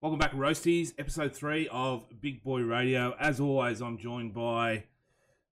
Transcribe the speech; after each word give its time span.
Welcome 0.00 0.18
back, 0.20 0.32
Roasties, 0.32 0.92
episode 0.98 1.34
three 1.34 1.68
of 1.72 2.04
Big 2.20 2.42
Boy 2.44 2.60
Radio. 2.60 3.14
As 3.18 3.40
always, 3.40 3.80
I'm 3.80 3.98
joined 3.98 4.32
by 4.32 4.84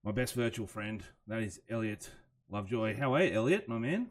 my 0.04 0.12
best 0.12 0.34
virtual 0.34 0.67
friend. 0.69 1.03
That 1.26 1.42
is 1.42 1.61
Elliot 1.69 2.11
Lovejoy. 2.48 2.96
How 2.96 3.14
are 3.14 3.24
you, 3.24 3.32
Elliot, 3.35 3.69
my 3.69 3.79
man? 3.79 4.09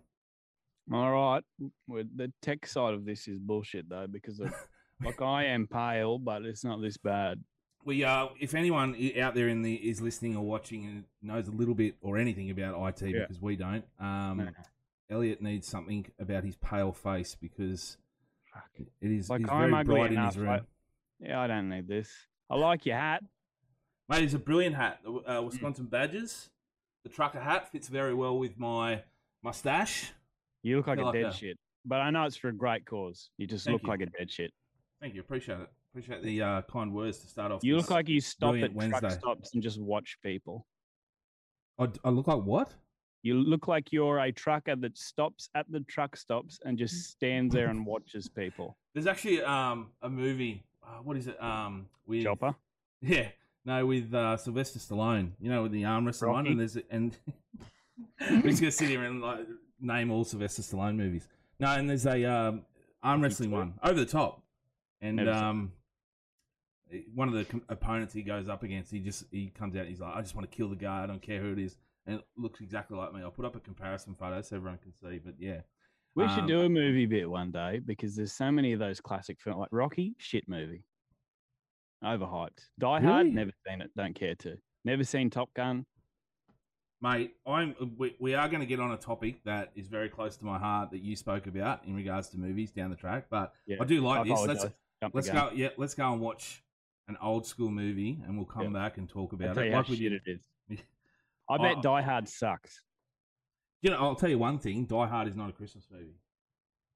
All 0.91 1.11
right. 1.11 1.43
The 1.87 2.31
tech 2.41 2.67
side 2.67 2.93
of 2.93 3.05
this 3.05 3.27
is 3.27 3.39
bullshit 3.39 3.87
though, 3.89 4.07
because 4.07 4.39
of, 4.41 4.53
like 5.03 5.21
I 5.21 5.45
am 5.45 5.67
pale, 5.67 6.19
but 6.19 6.43
it's 6.43 6.65
not 6.65 6.81
this 6.81 6.97
bad. 6.97 7.41
We 7.85 8.03
uh, 8.03 8.27
if 8.39 8.55
anyone 8.55 8.95
out 9.19 9.35
there 9.35 9.47
in 9.47 9.61
the 9.61 9.75
is 9.75 10.01
listening 10.01 10.35
or 10.35 10.43
watching 10.43 10.85
and 10.85 11.03
knows 11.21 11.47
a 11.47 11.51
little 11.51 11.75
bit 11.75 11.95
or 12.01 12.17
anything 12.17 12.49
about 12.49 13.01
IT, 13.01 13.07
Yeah. 13.07 13.21
because 13.21 13.41
we 13.41 13.55
don't, 13.55 13.85
um. 13.99 14.49
Elliot 15.07 15.39
needs 15.39 15.67
something 15.67 16.07
about 16.19 16.43
his 16.43 16.55
pale 16.55 16.91
face 16.91 17.37
because 17.39 17.97
Fuck. 18.55 18.87
it 19.01 19.11
is 19.11 19.29
Like 19.29 19.41
it's 19.41 19.51
I'm 19.51 19.69
very 19.69 19.73
ugly 19.81 19.95
bright 19.95 20.11
in 20.11 20.17
enough. 20.17 20.33
his 20.33 20.41
room. 20.41 20.49
I, 20.49 20.59
yeah, 21.19 21.41
I 21.41 21.47
don't 21.47 21.69
need 21.69 21.87
this. 21.87 22.09
I 22.49 22.55
like 22.55 22.85
your 22.85 22.95
hat. 22.97 23.23
Mate, 24.09 24.23
it's 24.23 24.33
a 24.33 24.39
brilliant 24.39 24.75
hat. 24.75 24.99
The 25.03 25.09
Mm. 25.11 25.37
uh, 25.39 25.43
Wisconsin 25.43 25.85
Badgers. 25.85 26.49
The 27.03 27.09
trucker 27.09 27.39
hat 27.39 27.71
fits 27.71 27.87
very 27.87 28.13
well 28.15 28.37
with 28.39 28.57
my 28.57 29.03
mustache. 29.43 30.11
You 30.63 30.77
look 30.77 30.87
like 30.87 30.97
a 30.99 31.03
like 31.03 31.13
dead 31.13 31.25
that. 31.25 31.35
shit. 31.35 31.57
But 31.85 32.01
I 32.01 32.09
know 32.09 32.23
it's 32.23 32.35
for 32.37 32.47
a 32.49 32.53
great 32.55 32.85
cause. 32.85 33.29
You 33.37 33.45
just 33.45 33.65
Thank 33.65 33.73
look 33.75 33.83
you. 33.83 33.89
like 33.89 34.01
a 34.01 34.17
dead 34.17 34.31
shit. 34.31 34.51
Thank 35.01 35.13
you. 35.13 35.21
Appreciate 35.21 35.59
it. 35.59 35.69
Appreciate 35.91 36.23
the 36.23 36.41
uh, 36.41 36.61
kind 36.63 36.91
words 36.93 37.19
to 37.19 37.27
start 37.27 37.51
off. 37.51 37.63
You 37.63 37.75
this- 37.75 37.83
look 37.83 37.91
like 37.91 38.09
you 38.09 38.19
stop 38.21 38.51
brilliant 38.51 38.81
at 38.93 38.99
truck 38.99 39.11
stops 39.11 39.53
and 39.53 39.61
just 39.61 39.79
watch 39.79 40.17
people. 40.23 40.65
I, 41.77 41.89
I 42.03 42.09
look 42.09 42.27
like 42.27 42.41
what? 42.43 42.73
You 43.25 43.41
look 43.41 43.67
like 43.67 43.91
you're 43.91 44.19
a 44.19 44.31
trucker 44.31 44.75
that 44.75 44.95
stops 44.95 45.49
at 45.55 45.65
the 45.71 45.79
truck 45.79 46.15
stops 46.15 46.59
and 46.63 46.77
just 46.77 47.09
stands 47.09 47.55
there 47.55 47.69
and 47.69 47.83
watches 47.93 48.29
people. 48.29 48.77
There's 48.93 49.07
actually 49.07 49.41
um 49.41 49.87
a 50.03 50.09
movie. 50.09 50.63
Uh, 50.85 50.99
what 51.03 51.17
is 51.17 51.25
it? 51.25 51.41
Um, 51.41 51.87
with 52.05 52.23
Chopper. 52.23 52.53
Yeah, 53.01 53.29
no, 53.65 53.85
with 53.85 54.13
uh, 54.13 54.37
Sylvester 54.37 54.77
Stallone. 54.77 55.31
You 55.39 55.49
know, 55.49 55.63
with 55.63 55.71
the 55.71 55.85
arm 55.85 56.05
wrestling 56.05 56.33
one, 56.33 56.45
and 56.45 56.59
there's 56.59 56.77
and 56.91 57.17
we're 58.29 58.41
just 58.43 58.61
gonna 58.61 58.71
sit 58.71 58.89
here 58.89 59.03
and 59.03 59.21
like 59.21 59.39
name 59.79 60.11
all 60.11 60.23
Sylvester 60.23 60.61
Stallone 60.61 60.95
movies. 60.95 61.27
No, 61.59 61.69
and 61.69 61.89
there's 61.89 62.05
a 62.05 62.23
um, 62.25 62.61
arm 63.01 63.21
wrestling 63.21 63.49
one 63.49 63.73
over 63.81 63.99
the 63.99 64.05
top, 64.05 64.43
and 65.01 65.15
Never 65.15 65.31
um, 65.31 65.71
one 67.15 67.27
of 67.27 67.33
the 67.33 67.45
com- 67.45 67.63
opponents 67.69 68.13
he 68.13 68.21
goes 68.21 68.47
up 68.47 68.61
against, 68.61 68.91
he 68.91 68.99
just 68.99 69.25
he 69.31 69.47
comes 69.47 69.75
out, 69.75 69.87
he's 69.87 69.99
like, 69.99 70.15
I 70.15 70.21
just 70.21 70.35
want 70.35 70.49
to 70.49 70.55
kill 70.55 70.69
the 70.69 70.75
guy. 70.75 71.03
I 71.03 71.07
don't 71.07 71.21
care 71.21 71.41
who 71.41 71.51
it 71.53 71.59
is, 71.59 71.75
and 72.07 72.19
it 72.19 72.25
looks 72.37 72.61
exactly 72.61 72.97
like 72.97 73.13
me. 73.13 73.21
I'll 73.21 73.31
put 73.31 73.45
up 73.45 73.55
a 73.55 73.59
comparison 73.59 74.15
photo 74.15 74.41
so 74.41 74.55
everyone 74.55 74.79
can 74.79 74.93
see. 74.93 75.19
But 75.23 75.35
yeah, 75.39 75.61
We 76.15 76.27
should 76.29 76.39
Um, 76.41 76.47
do 76.47 76.61
a 76.61 76.69
movie 76.69 77.05
bit 77.05 77.29
one 77.29 77.51
day 77.51 77.79
because 77.85 78.15
there's 78.15 78.31
so 78.31 78.51
many 78.51 78.71
of 78.73 78.79
those 78.79 79.01
classic 79.01 79.39
films 79.41 79.59
like 79.59 79.69
Rocky, 79.71 80.15
shit 80.17 80.47
movie. 80.47 80.83
Overhyped. 82.03 82.69
Die 82.79 83.01
Hard, 83.01 83.27
never 83.27 83.51
seen 83.67 83.81
it, 83.81 83.91
don't 83.95 84.13
care 84.15 84.35
to. 84.35 84.57
Never 84.83 85.03
seen 85.03 85.29
Top 85.29 85.53
Gun. 85.55 85.85
Mate, 87.01 87.35
I'm 87.45 87.75
we, 87.97 88.15
we 88.19 88.33
are 88.35 88.47
going 88.47 88.61
to 88.61 88.65
get 88.65 88.79
on 88.79 88.91
a 88.91 88.97
topic 88.97 89.43
that 89.43 89.71
is 89.75 89.87
very 89.87 90.09
close 90.09 90.37
to 90.37 90.45
my 90.45 90.57
heart 90.57 90.91
that 90.91 91.01
you 91.01 91.15
spoke 91.15 91.47
about 91.47 91.83
in 91.85 91.95
regards 91.95 92.29
to 92.29 92.37
movies 92.37 92.71
down 92.71 92.89
the 92.89 92.95
track. 92.95 93.25
But 93.29 93.53
Yeah, 93.67 93.77
I 93.81 93.85
do 93.85 94.01
like 94.01 94.21
I 94.21 94.23
this. 94.23 94.47
Let's. 94.47 94.65
Jump 95.03 95.13
let's 95.13 95.29
go. 95.29 95.51
Yeah, 95.53 95.69
let's 95.77 95.93
go 95.93 96.11
and 96.13 96.21
watch 96.21 96.63
an 97.09 97.17
old 97.21 97.45
school 97.45 97.69
movie, 97.69 98.21
and 98.25 98.37
we'll 98.37 98.45
come 98.45 98.63
Yeah. 98.73 98.79
back 98.81 98.97
and 98.97 99.09
talk 99.09 99.31
I'll 99.33 99.35
about 99.43 99.55
tell 99.55 99.63
it. 99.65 99.73
Like 99.73 99.89
we 99.89 99.97
did. 99.99 100.13
it 100.13 100.21
is. 100.25 100.47
I 101.49 101.57
bet 101.57 101.77
Oh. 101.77 101.81
Die 101.81 102.01
Hard 102.01 102.27
sucks. 102.29 102.81
You 103.81 103.91
know, 103.91 103.97
I'll 103.97 104.15
tell 104.15 104.29
you 104.29 104.39
one 104.39 104.59
thing: 104.59 104.85
Die 104.85 105.07
Hard 105.07 105.27
is 105.27 105.35
not 105.35 105.49
a 105.49 105.53
Christmas 105.53 105.87
movie. 105.91 106.19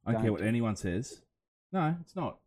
I 0.05 0.13
don't 0.13 0.21
care 0.21 0.31
what 0.31 0.41
anyone 0.41 0.75
says. 0.75 1.21
No, 1.71 1.95
it's 2.01 2.15
not. 2.15 2.39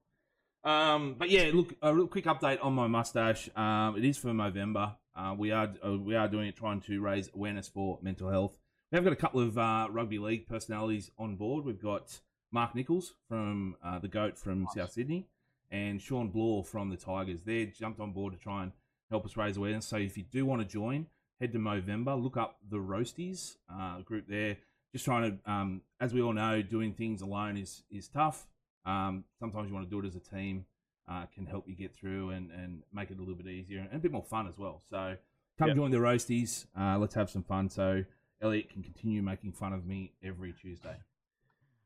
Um, 0.64 1.16
but 1.18 1.28
yeah, 1.30 1.50
look, 1.52 1.74
a 1.82 1.94
real 1.94 2.06
quick 2.08 2.24
update 2.24 2.58
on 2.62 2.72
my 2.74 2.86
mustache. 2.86 3.48
Um, 3.56 3.96
it 3.96 4.04
is 4.04 4.16
for 4.18 4.32
November. 4.32 4.96
Uh, 5.14 5.34
we 5.36 5.50
are 5.52 5.72
uh, 5.86 5.96
we 5.98 6.14
are 6.16 6.28
doing 6.28 6.48
it 6.48 6.56
trying 6.56 6.80
to 6.82 7.00
raise 7.00 7.28
awareness 7.34 7.68
for 7.68 7.98
mental 8.02 8.30
health. 8.30 8.58
We 8.90 8.96
have 8.96 9.04
got 9.04 9.12
a 9.12 9.16
couple 9.16 9.40
of 9.40 9.56
uh, 9.58 9.88
rugby 9.90 10.18
league 10.18 10.46
personalities 10.48 11.10
on 11.18 11.36
board. 11.36 11.64
We've 11.64 11.80
got 11.80 12.20
Mark 12.50 12.74
Nicholls 12.74 13.14
from 13.28 13.76
uh, 13.84 13.98
the 13.98 14.08
Goat 14.08 14.38
from 14.38 14.64
Nice. 14.64 14.74
South 14.74 14.92
Sydney, 14.92 15.26
and 15.70 16.00
Shawn 16.00 16.28
Blore 16.28 16.64
from 16.64 16.90
the 16.90 16.96
Tigers. 16.96 17.42
They 17.42 17.66
jumped 17.66 18.00
on 18.00 18.12
board 18.12 18.32
to 18.32 18.38
try 18.38 18.62
and 18.64 18.72
help 19.10 19.24
us 19.24 19.36
raise 19.36 19.56
awareness. 19.56 19.86
So 19.86 19.96
if 19.98 20.16
you 20.16 20.24
do 20.24 20.46
want 20.46 20.62
to 20.62 20.68
join, 20.68 21.06
head 21.42 21.52
to 21.52 21.58
Movember, 21.58 22.22
look 22.22 22.36
up 22.36 22.58
the 22.70 22.78
Roasties 22.78 23.56
uh, 23.70 24.00
group 24.00 24.26
there. 24.28 24.56
Just 24.92 25.04
trying 25.04 25.32
to, 25.44 25.50
um, 25.50 25.82
as 26.00 26.14
we 26.14 26.22
all 26.22 26.32
know, 26.32 26.62
doing 26.62 26.94
things 26.94 27.20
alone 27.20 27.56
is 27.56 27.82
is 27.90 28.08
tough. 28.08 28.46
Um, 28.86 29.24
sometimes 29.38 29.68
you 29.68 29.74
want 29.74 29.86
to 29.86 29.90
do 29.90 30.04
it 30.04 30.08
as 30.08 30.16
a 30.16 30.20
team. 30.20 30.64
Uh, 31.10 31.26
can 31.34 31.44
help 31.44 31.68
you 31.68 31.74
get 31.74 31.92
through 31.96 32.30
and, 32.30 32.48
and 32.52 32.82
make 32.94 33.10
it 33.10 33.16
a 33.16 33.20
little 33.20 33.34
bit 33.34 33.48
easier 33.48 33.80
and 33.80 33.92
a 33.92 33.98
bit 33.98 34.12
more 34.12 34.22
fun 34.22 34.46
as 34.46 34.56
well. 34.56 34.82
So 34.88 35.16
come 35.58 35.68
Yep. 35.68 35.76
join 35.76 35.90
the 35.90 35.96
Roasties. 35.96 36.66
Uh, 36.78 36.96
let's 36.96 37.14
have 37.14 37.28
some 37.28 37.42
fun. 37.42 37.68
So 37.68 38.04
Elliot 38.40 38.70
can 38.70 38.84
continue 38.84 39.20
making 39.20 39.52
fun 39.52 39.72
of 39.72 39.84
me 39.84 40.12
every 40.22 40.52
Tuesday. 40.52 40.94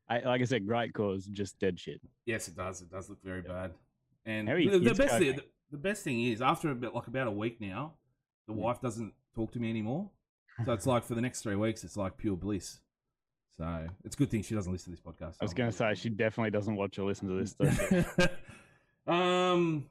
I, 0.07 0.19
like 0.19 0.41
I 0.41 0.45
said, 0.45 0.67
great 0.67 0.93
cause, 0.93 1.25
just 1.25 1.59
dead 1.59 1.79
shit. 1.79 1.99
Yes, 2.25 2.47
it 2.47 2.55
does. 2.55 2.81
It 2.81 2.91
does 2.91 3.09
look 3.09 3.21
very 3.23 3.41
bad. 3.41 3.73
And 4.23 4.47
How 4.47 4.53
are 4.53 4.59
your 4.59 4.73
the, 4.73 4.89
the 4.89 4.93
best 4.93 5.17
thing, 5.17 5.35
the, 5.35 5.43
the 5.71 5.77
best 5.77 6.03
thing 6.03 6.25
is 6.25 6.41
after 6.41 6.69
a 6.69 6.75
bit, 6.75 6.93
like 6.93 7.07
about 7.07 7.27
a 7.27 7.31
week 7.31 7.59
now, 7.59 7.93
the 8.45 8.53
wife 8.53 8.79
doesn't 8.81 9.13
talk 9.37 9.51
to 9.53 9.59
me 9.59 9.69
anymore. 9.69 10.09
So 10.65 10.71
it's 10.73 10.87
like 10.87 11.03
for 11.03 11.13
the 11.13 11.21
next 11.21 11.43
three 11.43 11.55
weeks, 11.55 11.83
it's 11.83 11.95
like 11.95 12.17
pure 12.17 12.35
bliss. 12.35 12.79
So 13.57 13.87
it's 14.03 14.15
a 14.15 14.17
good 14.17 14.31
thing 14.31 14.41
she 14.41 14.55
doesn't 14.55 14.71
listen 14.71 14.91
to 14.95 15.01
this 15.01 15.05
podcast. 15.05 15.35
I 15.39 15.45
was 15.45 15.53
going 15.53 15.69
to 15.69 15.75
say 15.75 15.93
she 15.93 16.09
definitely 16.09 16.51
doesn't 16.51 16.75
watch 16.75 16.97
or 16.97 17.07
listen 17.07 17.27
to 17.27 17.35
this 17.35 17.51
stuff. 17.51 18.29
um, 19.07 19.85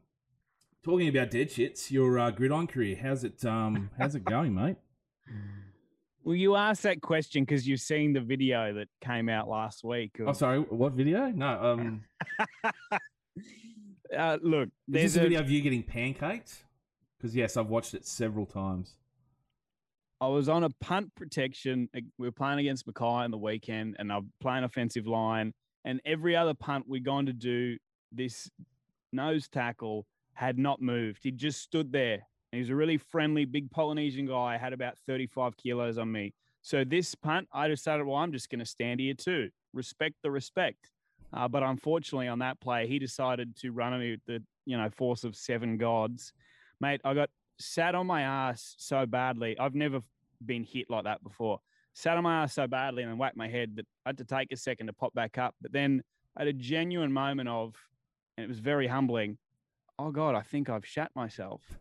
talking 0.85 1.09
about 1.09 1.31
dead 1.31 1.51
shits, 1.51 1.91
your 1.91 2.19
uh, 2.19 2.31
gridiron 2.33 2.67
career, 2.67 2.99
how's 3.01 3.23
it? 3.23 3.45
Um, 3.45 3.91
how's 3.99 4.17
it 4.17 4.25
going, 4.25 4.55
mate? 4.55 4.77
well, 6.25 6.35
you 6.35 6.57
asked 6.57 6.83
that 6.83 7.01
question 7.01 7.45
because 7.45 7.67
you've 7.67 7.81
seen 7.81 8.13
the 8.13 8.21
video 8.21 8.75
that 8.75 8.89
came 9.01 9.29
out 9.29 9.49
last 9.49 9.85
week. 9.85 10.17
Oh, 10.25 10.33
sorry, 10.33 10.59
what 10.59 10.93
video? 10.93 11.29
No, 11.29 11.63
um, 11.63 12.05
uh, 14.17 14.39
look, 14.43 14.69
is 14.69 14.73
there's 14.89 15.17
a, 15.17 15.21
video 15.21 15.41
of 15.41 15.51
you 15.51 15.61
getting 15.61 15.85
pancaked? 15.85 16.63
Because 17.17 17.35
yes, 17.35 17.57
I've 17.57 17.69
watched 17.69 17.95
it 17.95 18.07
several 18.07 18.47
times. 18.47 18.97
I 20.21 20.29
was 20.29 20.49
on 20.49 20.65
a 20.65 20.71
punt 20.81 21.15
protection. 21.15 21.89
We 21.93 22.27
were 22.27 22.33
playing 22.33 22.59
against 22.59 22.87
Mackay 22.87 23.05
on 23.25 23.31
the 23.31 23.39
weekend, 23.39 23.97
and 23.99 24.11
I'm 24.13 24.33
playing 24.41 24.65
offensive 24.65 25.07
line. 25.07 25.53
And 25.85 26.01
every 26.05 26.35
other 26.35 26.55
punt 26.55 26.89
we'd 26.89 27.05
gone 27.05 27.27
to 27.27 27.33
do, 27.33 27.77
this 28.13 28.51
nose 29.13 29.49
tackle 29.49 30.07
had 30.33 30.59
not 30.59 30.81
moved. 30.81 31.21
He 31.23 31.31
just 31.31 31.61
stood 31.61 31.93
there. 31.93 32.15
And 32.53 32.59
he 32.59 32.59
was 32.61 32.71
a 32.71 32.75
really 32.75 32.97
friendly, 32.97 33.45
big 33.45 33.71
Polynesian 33.71 34.27
guy. 34.27 34.57
Had 34.57 34.73
about 34.73 34.97
35 35.07 35.57
kilos 35.57 35.99
on 35.99 36.11
me. 36.11 36.33
So 36.63 36.83
this 36.83 37.15
punt, 37.15 37.49
I 37.53 37.69
decided, 37.69 38.07
well, 38.07 38.17
I'm 38.17 38.33
just 38.33 38.51
going 38.51 38.59
to 38.59 38.67
stand 38.67 39.01
here 39.01 39.15
too. 39.15 39.51
Respect 39.73 40.17
the 40.23 40.31
respect. 40.31 40.91
Uh, 41.33 41.47
but 41.47 41.63
unfortunately, 41.63 42.29
on 42.29 42.39
that 42.41 42.61
play, 42.61 42.87
he 42.87 42.99
decided 42.99 43.57
to 43.57 43.71
run 43.71 43.93
at 43.93 44.01
me 44.01 44.13
with 44.13 44.25
the 44.27 44.43
you 44.65 44.77
know 44.77 44.89
force 44.91 45.25
of 45.25 45.37
seven 45.37 45.77
gods. 45.77 46.33
Mate, 46.81 47.01
I 47.05 47.15
got 47.15 47.31
sat 47.59 47.95
on 47.95 48.07
my 48.07 48.23
ass 48.23 48.75
so 48.79 49.07
badly. 49.07 49.59
I've 49.59 49.75
never 49.75 50.01
been 50.45 50.65
hit 50.65 50.91
like 50.91 51.05
that 51.05 51.23
before. 51.23 51.61
Sat 51.95 52.17
on 52.17 52.25
my 52.25 52.43
ass 52.43 52.55
so 52.55 52.67
badly 52.67 53.03
and 53.03 53.11
then 53.11 53.19
whacked 53.19 53.37
my 53.37 53.49
head 53.49 53.77
that 53.77 53.87
I 54.05 54.11
had 54.11 54.19
to 54.19 54.25
take 54.25 54.53
a 54.53 54.57
second 54.57 54.89
to 54.89 54.93
pop 54.93 55.15
back 55.15 55.39
up. 55.39 55.55
But 55.63 55.73
then 55.73 56.03
I 56.37 56.43
had 56.43 56.49
a 56.49 56.53
genuine 56.53 57.13
moment 57.13 57.49
of, 57.49 57.75
and 58.37 58.45
it 58.45 58.49
was 58.49 58.59
very 58.59 58.87
humbling. 58.87 59.39
Oh 59.99 60.11
God, 60.11 60.35
I 60.35 60.43
think 60.43 60.69
I've 60.69 60.87
shat 60.87 61.11
myself. 61.15 61.63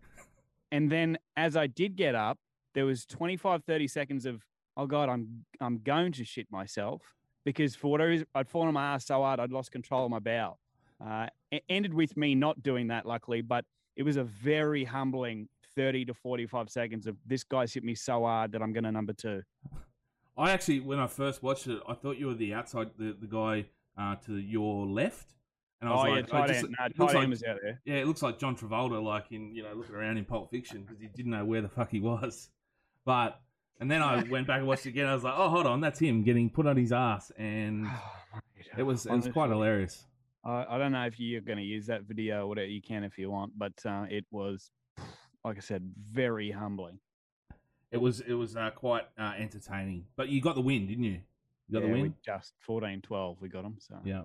And 0.71 0.91
then 0.91 1.17
as 1.37 1.55
I 1.55 1.67
did 1.67 1.95
get 1.95 2.15
up, 2.15 2.37
there 2.73 2.85
was 2.85 3.05
25, 3.05 3.63
30 3.63 3.87
seconds 3.87 4.25
of, 4.25 4.43
oh 4.75 4.87
God, 4.87 5.07
I'm 5.07 5.45
I'm 5.61 5.77
going 5.77 6.11
to 6.13 6.25
shit 6.25 6.47
myself 6.51 7.01
because 7.45 7.75
for 7.75 7.89
whatever 7.91 8.09
reason, 8.09 8.27
I'd 8.35 8.49
fallen 8.49 8.67
on 8.67 8.73
my 8.73 8.95
ass 8.95 9.05
so 9.05 9.21
hard 9.21 9.39
I'd 9.39 9.51
lost 9.51 9.71
control 9.71 10.05
of 10.05 10.11
my 10.11 10.19
bowel. 10.19 10.59
Uh, 10.99 11.27
it 11.51 11.63
ended 11.69 11.93
with 11.93 12.17
me 12.17 12.35
not 12.35 12.61
doing 12.61 12.87
that, 12.87 13.05
luckily, 13.05 13.41
but 13.41 13.63
it 13.95 14.03
was 14.03 14.17
a 14.17 14.23
very 14.23 14.83
humbling 14.83 15.47
30 15.75 16.05
to 16.05 16.13
45 16.13 16.69
seconds 16.69 17.07
of 17.07 17.17
this 17.25 17.43
guy's 17.43 17.73
hit 17.73 17.83
me 17.83 17.95
so 17.95 18.23
hard 18.23 18.51
that 18.53 18.61
I'm 18.61 18.73
going 18.73 18.83
to 18.85 18.91
number 18.91 19.13
two. 19.13 19.41
I 20.37 20.51
actually, 20.51 20.81
when 20.81 20.99
I 20.99 21.07
first 21.07 21.41
watched 21.43 21.67
it, 21.67 21.79
I 21.87 21.93
thought 21.93 22.17
you 22.17 22.27
were 22.27 22.33
the 22.33 22.53
outside, 22.53 22.89
the, 22.97 23.15
the 23.19 23.27
guy 23.27 23.65
uh, 23.97 24.15
to 24.25 24.35
your 24.37 24.85
left. 24.85 25.33
And 25.81 25.89
I 25.89 25.93
was 25.93 26.05
Oh, 26.05 26.09
like, 26.11 26.25
I 26.33 26.39
tight 26.39 26.47
just- 26.47 26.65
end. 26.65 26.75
No, 26.79 27.05
tight 27.07 27.13
like- 27.15 27.23
end 27.23 27.29
was 27.31 27.43
out 27.43 27.57
there. 27.61 27.81
Yeah, 27.85 27.95
it 27.95 28.07
looks 28.07 28.21
like 28.21 28.39
John 28.39 28.55
Travolta, 28.55 29.01
like 29.03 29.31
in 29.31 29.53
you 29.53 29.63
know, 29.63 29.73
looking 29.73 29.95
around 29.95 30.17
in 30.17 30.25
Pulp 30.25 30.49
Fiction 30.51 30.81
because 30.83 30.99
he 30.99 31.07
didn't 31.07 31.31
know 31.31 31.45
where 31.45 31.61
the 31.61 31.69
fuck 31.69 31.89
he 31.91 31.99
was. 31.99 32.49
But 33.05 33.39
and 33.79 33.91
then 33.91 34.01
I 34.01 34.23
went 34.29 34.47
back 34.47 34.59
and 34.59 34.67
watched 34.67 34.85
it 34.85 34.89
again. 34.89 35.05
I 35.05 35.13
was 35.13 35.23
like, 35.23 35.35
oh, 35.37 35.49
hold 35.49 35.67
on, 35.67 35.81
that's 35.81 35.99
him 35.99 36.23
getting 36.23 36.49
put 36.49 36.65
on 36.65 36.75
his 36.77 36.91
ass, 36.91 37.31
and 37.37 37.87
it 38.77 38.83
was 38.83 39.05
it 39.05 39.11
was 39.11 39.27
quite 39.27 39.49
hilarious. 39.49 40.05
I, 40.43 40.65
I 40.69 40.77
don't 40.77 40.91
know 40.91 41.05
if 41.05 41.19
you're 41.19 41.41
going 41.41 41.57
to 41.57 41.63
use 41.63 41.87
that 41.87 42.03
video 42.03 42.43
or 42.43 42.47
whatever 42.47 42.67
you 42.67 42.81
can 42.81 43.03
if 43.03 43.17
you 43.17 43.29
want, 43.31 43.51
but 43.57 43.73
uh, 43.85 44.05
it 44.09 44.25
was, 44.31 44.71
like 45.45 45.57
I 45.57 45.61
said, 45.61 45.91
very 46.11 46.51
humbling. 46.51 46.99
It 47.91 47.97
was 47.97 48.19
it 48.21 48.33
was 48.33 48.55
uh, 48.57 48.71
quite 48.71 49.03
uh, 49.17 49.33
entertaining. 49.37 50.05
But 50.15 50.29
you 50.29 50.41
got 50.41 50.55
the 50.55 50.61
win, 50.61 50.87
didn't 50.87 51.03
you? 51.03 51.19
You 51.69 51.73
got 51.73 51.81
Yeah, 51.81 51.87
the 51.87 51.93
we 51.93 52.01
win. 52.01 52.15
just 52.25 52.53
14 52.59 53.01
12, 53.01 53.37
we 53.41 53.47
got 53.47 53.63
them. 53.63 53.75
So 53.79 53.95
Yeah. 54.03 54.23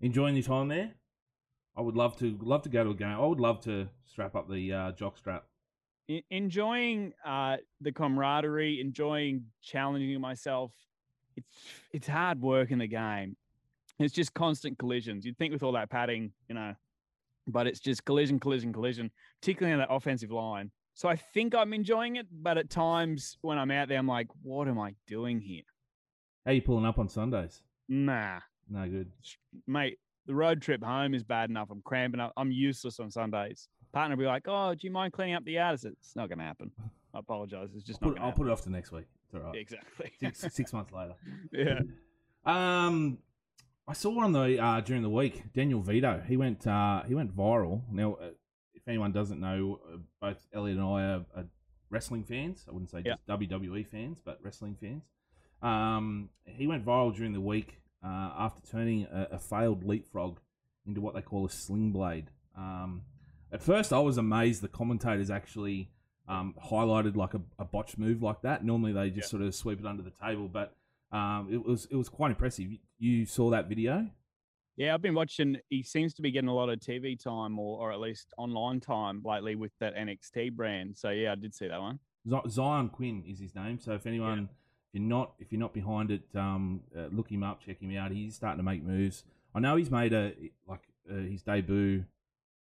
Enjoying 0.00 0.34
your 0.34 0.44
time 0.44 0.68
there. 0.68 0.92
I 1.76 1.80
would 1.80 1.96
love 1.96 2.16
to 2.18 2.36
love 2.42 2.62
to 2.62 2.68
go 2.68 2.82
to 2.84 2.90
a 2.90 2.94
game. 2.94 3.08
I 3.08 3.24
would 3.24 3.40
love 3.40 3.60
to 3.62 3.88
strap 4.04 4.34
up 4.34 4.50
the 4.50 4.72
uh, 4.72 4.92
jock 4.92 5.16
strap. 5.16 5.44
Enjoying 6.30 7.12
uh, 7.24 7.58
the 7.80 7.92
camaraderie, 7.92 8.80
enjoying 8.80 9.44
challenging 9.62 10.20
myself. 10.20 10.72
It's 11.36 11.46
it's 11.92 12.08
hard 12.08 12.40
work 12.40 12.72
in 12.72 12.78
the 12.78 12.88
game. 12.88 13.36
It's 14.00 14.14
just 14.14 14.34
constant 14.34 14.78
collisions. 14.78 15.24
You'd 15.24 15.38
think 15.38 15.52
with 15.52 15.62
all 15.62 15.72
that 15.72 15.90
padding, 15.90 16.32
you 16.48 16.54
know, 16.54 16.74
but 17.48 17.66
it's 17.66 17.80
just 17.80 18.04
collision, 18.04 18.38
collision, 18.38 18.72
collision, 18.72 19.10
particularly 19.40 19.72
on 19.74 19.80
that 19.80 19.92
offensive 19.92 20.30
line. 20.30 20.70
So 20.94 21.08
I 21.08 21.16
think 21.16 21.54
I'm 21.54 21.72
enjoying 21.72 22.16
it, 22.16 22.26
but 22.30 22.58
at 22.58 22.70
times 22.70 23.36
when 23.40 23.58
I'm 23.58 23.70
out 23.70 23.88
there, 23.88 23.98
I'm 23.98 24.06
like, 24.08 24.26
what 24.42 24.68
am 24.68 24.78
I 24.78 24.94
doing 25.06 25.40
here? 25.40 25.62
How 26.44 26.52
you 26.52 26.62
pulling 26.62 26.84
up 26.86 26.98
on 26.98 27.08
Sundays? 27.08 27.62
Nah, 27.88 28.40
No 28.68 28.86
good. 28.88 29.10
mate, 29.66 29.98
the 30.26 30.34
road 30.34 30.60
trip 30.60 30.82
home 30.82 31.14
is 31.14 31.22
bad 31.24 31.50
enough. 31.50 31.70
I'm 31.70 31.82
cramping 31.82 32.20
up. 32.20 32.32
I'm 32.36 32.50
useless 32.50 33.00
on 33.00 33.10
Sundays. 33.10 33.68
Partner 33.92 34.16
will 34.16 34.22
be 34.24 34.26
like, 34.26 34.42
oh, 34.46 34.74
do 34.74 34.86
you 34.86 34.92
mind 34.92 35.12
cleaning 35.12 35.34
up 35.34 35.44
the 35.44 35.52
yard? 35.52 35.72
I 35.74 35.76
said, 35.76 35.92
it's 35.92 36.16
not 36.16 36.28
going 36.28 36.38
to 36.38 36.44
happen. 36.44 36.70
I 37.14 37.20
apologize. 37.20 37.70
It's 37.74 37.84
just 37.84 38.00
I'll 38.02 38.10
not 38.10 38.16
put, 38.16 38.22
I'll 38.24 38.30
to 38.32 38.36
put 38.36 38.46
it 38.48 38.50
off 38.50 38.62
to 38.64 38.70
next 38.70 38.92
week. 38.92 39.06
It's 39.24 39.34
all 39.34 39.40
right. 39.40 39.56
Exactly. 39.56 40.12
Six, 40.20 40.44
six 40.54 40.72
months 40.72 40.92
later. 40.92 41.14
yeah. 41.52 41.80
Um, 42.44 43.18
I 43.88 43.94
saw 43.94 44.22
on 44.22 44.32
the 44.32 44.62
uh, 44.62 44.80
during 44.82 45.02
the 45.02 45.08
week 45.08 45.52
Daniel 45.54 45.82
Vidot. 45.82 46.26
He 46.26 46.36
went 46.36 46.66
uh, 46.66 47.02
he 47.04 47.14
went 47.14 47.34
viral. 47.34 47.82
Now, 47.90 48.14
uh, 48.14 48.28
if 48.74 48.86
anyone 48.86 49.12
doesn't 49.12 49.40
know, 49.40 49.80
uh, 49.92 49.96
both 50.20 50.46
Elliot 50.52 50.76
and 50.76 50.86
I 50.86 51.02
are, 51.04 51.24
are 51.34 51.46
wrestling 51.90 52.24
fans. 52.24 52.66
I 52.68 52.72
wouldn't 52.72 52.90
say 52.90 53.02
Yeah. 53.04 53.14
just 53.14 53.26
WWE 53.40 53.86
fans, 53.86 54.20
but 54.22 54.38
wrestling 54.42 54.76
fans. 54.78 55.04
Um, 55.62 56.28
he 56.44 56.66
went 56.66 56.84
viral 56.84 57.14
during 57.16 57.32
the 57.32 57.40
week 57.40 57.80
uh, 58.04 58.30
after 58.38 58.60
turning 58.70 59.04
a, 59.10 59.28
a 59.32 59.38
failed 59.38 59.82
leapfrog 59.84 60.38
into 60.86 61.00
what 61.00 61.14
they 61.14 61.22
call 61.22 61.46
a 61.46 61.50
sling 61.50 61.90
blade. 61.90 62.26
Um, 62.56 63.02
at 63.50 63.62
first, 63.62 63.92
I 63.92 63.98
was 64.00 64.18
amazed 64.18 64.60
the 64.62 64.68
commentators 64.68 65.30
actually 65.30 65.90
um, 66.28 66.54
highlighted 66.62 67.16
like 67.16 67.32
a, 67.32 67.40
a 67.58 67.64
botched 67.64 67.96
move 67.96 68.22
like 68.22 68.42
that. 68.42 68.62
Normally, 68.64 68.92
they 68.92 69.08
just 69.08 69.30
sort 69.30 69.42
of 69.42 69.54
sweep 69.54 69.80
it 69.80 69.86
under 69.86 70.02
the 70.02 70.10
table, 70.10 70.46
but 70.46 70.74
um, 71.12 71.48
it 71.50 71.64
was 71.64 71.86
it 71.90 71.96
was 71.96 72.08
quite 72.08 72.30
impressive. 72.30 72.68
You, 72.98 73.26
saw 73.26 73.50
that 73.50 73.68
video? 73.68 74.08
Yeah, 74.76 74.94
I've 74.94 75.02
been 75.02 75.14
watching. 75.14 75.58
He 75.70 75.82
seems 75.82 76.14
to 76.14 76.22
be 76.22 76.30
getting 76.30 76.48
a 76.48 76.54
lot 76.54 76.68
of 76.68 76.78
TV 76.78 77.18
time 77.18 77.58
or, 77.58 77.80
or 77.80 77.92
at 77.92 78.00
least 78.00 78.32
online 78.36 78.80
time 78.80 79.22
lately 79.24 79.56
with 79.56 79.72
that 79.80 79.96
NXT 79.96 80.52
brand. 80.54 80.96
So, 80.96 81.10
yeah, 81.10 81.32
I 81.32 81.34
did 81.34 81.54
see 81.54 81.68
that 81.68 81.80
one. 81.80 81.98
Zion 82.48 82.88
Quinn 82.90 83.24
is 83.26 83.38
his 83.38 83.54
name. 83.54 83.78
So 83.78 83.92
if 83.92 84.06
anyone, 84.06 84.48
if 84.88 85.00
you're 85.00 85.08
not 85.08 85.32
if 85.38 85.52
you're 85.52 85.60
not 85.60 85.72
behind 85.74 86.10
it, 86.10 86.22
um, 86.34 86.80
uh, 86.96 87.06
look 87.10 87.30
him 87.30 87.42
up, 87.42 87.60
check 87.64 87.80
him 87.80 87.96
out. 87.96 88.10
He's 88.10 88.34
starting 88.34 88.58
to 88.58 88.64
make 88.64 88.82
moves. 88.82 89.24
I 89.54 89.60
know 89.60 89.76
he's 89.76 89.90
made 89.90 90.12
a 90.12 90.32
like 90.66 90.82
uh, 91.10 91.16
his 91.16 91.42
debut 91.42 92.04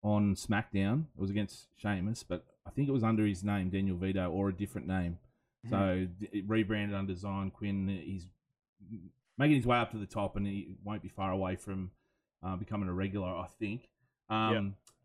on 0.02 0.34
SmackDown. 0.34 1.04
It 1.16 1.20
was 1.20 1.30
against 1.30 1.68
Sheamus, 1.76 2.22
but 2.22 2.44
I 2.66 2.70
think 2.70 2.88
it 2.88 2.92
was 2.92 3.04
under 3.04 3.24
his 3.26 3.44
name, 3.44 3.70
Daniel 3.70 3.96
Vidot, 3.96 4.30
or 4.30 4.48
a 4.48 4.52
different 4.52 4.86
name. 4.86 5.18
So 5.70 6.06
th- 6.20 6.44
rebranded 6.46 6.96
under 6.96 7.14
Zion 7.14 7.50
Quinn. 7.50 7.88
He's 8.04 8.26
making 9.38 9.56
his 9.56 9.66
way 9.66 9.78
up 9.78 9.90
to 9.92 9.98
the 9.98 10.06
top, 10.06 10.36
and 10.36 10.46
he 10.46 10.76
won't 10.84 11.02
be 11.02 11.08
far 11.08 11.32
away 11.32 11.56
from 11.56 11.90
uh, 12.44 12.56
becoming 12.56 12.88
a 12.88 12.92
regular. 12.92 13.28
I 13.28 13.46
think. 13.58 13.88
Um, 14.28 14.52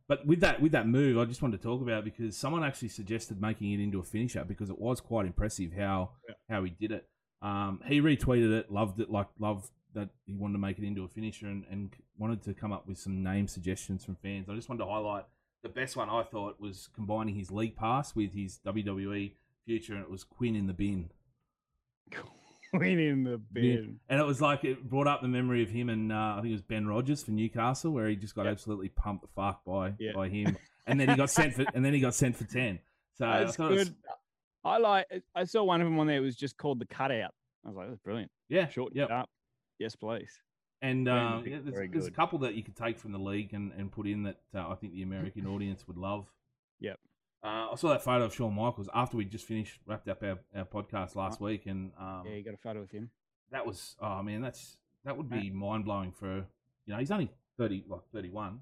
But 0.07 0.25
with 0.25 0.39
that 0.41 0.61
with 0.61 0.71
that 0.71 0.87
move, 0.87 1.17
I 1.19 1.25
just 1.25 1.41
wanted 1.41 1.57
to 1.57 1.63
talk 1.63 1.81
about 1.81 2.03
because 2.03 2.35
someone 2.35 2.63
actually 2.63 2.89
suggested 2.89 3.39
making 3.39 3.71
it 3.73 3.79
into 3.79 3.99
a 3.99 4.03
finisher 4.03 4.43
because 4.43 4.69
it 4.69 4.79
was 4.79 4.99
quite 5.01 5.25
impressive 5.25 5.71
how 5.73 6.11
how 6.49 6.63
he 6.63 6.71
did 6.71 6.91
it. 6.91 7.07
Um, 7.41 7.79
he 7.85 8.01
retweeted 8.01 8.51
it, 8.51 8.71
loved 8.71 8.99
it, 8.99 9.09
like 9.09 9.27
loved 9.39 9.69
that 9.93 10.09
he 10.25 10.35
wanted 10.35 10.53
to 10.53 10.59
make 10.59 10.77
it 10.77 10.83
into 10.83 11.03
a 11.03 11.07
finisher, 11.07 11.47
and, 11.47 11.63
and 11.71 11.91
wanted 12.17 12.41
to 12.43 12.53
come 12.53 12.71
up 12.71 12.87
with 12.87 12.97
some 12.97 13.23
name 13.23 13.47
suggestions 13.47 14.03
from 14.03 14.15
fans. 14.15 14.49
I 14.49 14.55
just 14.55 14.67
wanted 14.67 14.83
to 14.83 14.89
highlight 14.89 15.25
the 15.63 15.69
best 15.69 15.95
one 15.95 16.09
I 16.09 16.23
thought 16.23 16.59
was 16.59 16.89
combining 16.93 17.35
his 17.35 17.51
league 17.51 17.75
pass 17.75 18.15
with 18.15 18.33
his 18.33 18.59
WWE 18.65 19.33
future, 19.69 19.93
and 19.93 20.01
it 20.03 20.09
was 20.09 20.23
Quinn 20.23 20.55
in 20.55 20.65
the 20.65 20.73
bin. 20.73 21.11
Queen 22.73 22.99
in 22.99 23.23
the 23.23 23.37
bin. 23.37 23.99
And 24.09 24.19
it 24.19 24.25
was 24.25 24.41
like 24.41 24.63
it 24.63 24.87
brought 24.89 25.07
up 25.07 25.21
the 25.21 25.27
memory 25.27 25.63
of 25.63 25.69
him 25.69 25.89
and 25.89 26.11
uh, 26.11 26.35
I 26.37 26.41
think 26.41 26.49
it 26.49 26.53
was 26.53 26.61
Ben 26.61 26.87
Rogers 26.87 27.23
for 27.23 27.31
Newcastle, 27.31 27.91
where 27.91 28.07
he 28.07 28.15
just 28.15 28.35
got 28.35 28.45
Yep. 28.45 28.51
absolutely 28.51 28.89
pumped 28.89 29.23
the 29.23 29.27
fuck 29.35 29.63
by 29.65 29.93
Yeah. 29.99 30.11
by 30.13 30.29
him, 30.29 30.57
and 30.87 30.99
then 30.99 31.09
he 31.09 31.15
got 31.15 31.29
sent 31.29 31.53
for 31.53 31.65
and 31.73 31.83
then 31.85 31.93
he 31.93 31.99
got 31.99 32.13
sent 32.15 32.35
for 32.35 32.45
ten. 32.45 32.79
So 33.15 33.25
I 33.27 33.43
That's 33.43 33.55
thought 33.55 33.71
it 33.73 33.77
was- 33.79 33.91
I 34.63 34.77
like. 34.77 35.05
I 35.35 35.45
saw 35.45 35.63
one 35.63 35.79
of 35.81 35.85
them 35.87 35.97
on 35.99 36.05
there. 36.07 36.17
It 36.17 36.21
was 36.21 36.35
just 36.35 36.57
called 36.57 36.79
the 36.79 36.85
cutout. 36.85 37.33
I 37.63 37.69
was 37.69 37.77
like, 37.77 37.87
that's 37.87 37.99
brilliant. 38.01 38.29
yeah, 38.49 38.67
Short 38.67 38.93
yep. 38.93 39.09
up. 39.09 39.29
Yes, 39.79 39.95
please. 39.95 40.29
And 40.81 41.07
um, 41.07 41.45
yeah, 41.47 41.59
there's, 41.63 41.89
there's 41.91 42.07
a 42.07 42.11
couple 42.11 42.39
that 42.39 42.55
you 42.55 42.63
could 42.63 42.75
take 42.75 42.97
from 42.97 43.11
the 43.13 43.19
league 43.19 43.53
and, 43.53 43.71
and 43.73 43.89
put 43.91 44.05
in 44.07 44.23
that 44.23 44.37
uh, 44.53 44.67
I 44.69 44.75
think 44.75 44.93
the 44.93 45.01
American 45.03 45.47
audience 45.47 45.87
would 45.87 45.97
love. 45.97 46.25
Yep. 46.81 46.99
Uh, 47.43 47.67
I 47.71 47.75
saw 47.75 47.89
that 47.89 48.03
photo 48.03 48.25
of 48.25 48.33
Shawn 48.35 48.53
Michaels 48.53 48.89
after 48.93 49.15
we 49.15 49.23
just 49.25 49.45
finished 49.45 49.79
wrapped 49.85 50.09
up 50.09 50.21
our, 50.23 50.39
our 50.55 50.65
podcast 50.65 51.15
last 51.15 51.39
week, 51.39 51.67
and 51.67 51.91
um, 51.97 52.23
Yeah, 52.25 52.35
you 52.35 52.43
got 52.43 52.53
a 52.53 52.57
photo 52.57 52.81
with 52.81 52.91
him. 52.91 53.09
that 53.51 53.65
was 53.65 53.95
oh 54.01 54.21
man, 54.21 54.41
that's 54.41 54.77
that 55.05 55.15
would 55.15 55.31
Right. 55.31 55.43
be 55.43 55.49
mind 55.49 55.85
blowing 55.85 56.11
for 56.11 56.35
you 56.85 56.93
know 56.93 56.97
he's 56.97 57.11
only 57.11 57.31
thirty 57.57 57.83
like 57.87 58.01
thirty 58.13 58.29
one. 58.29 58.59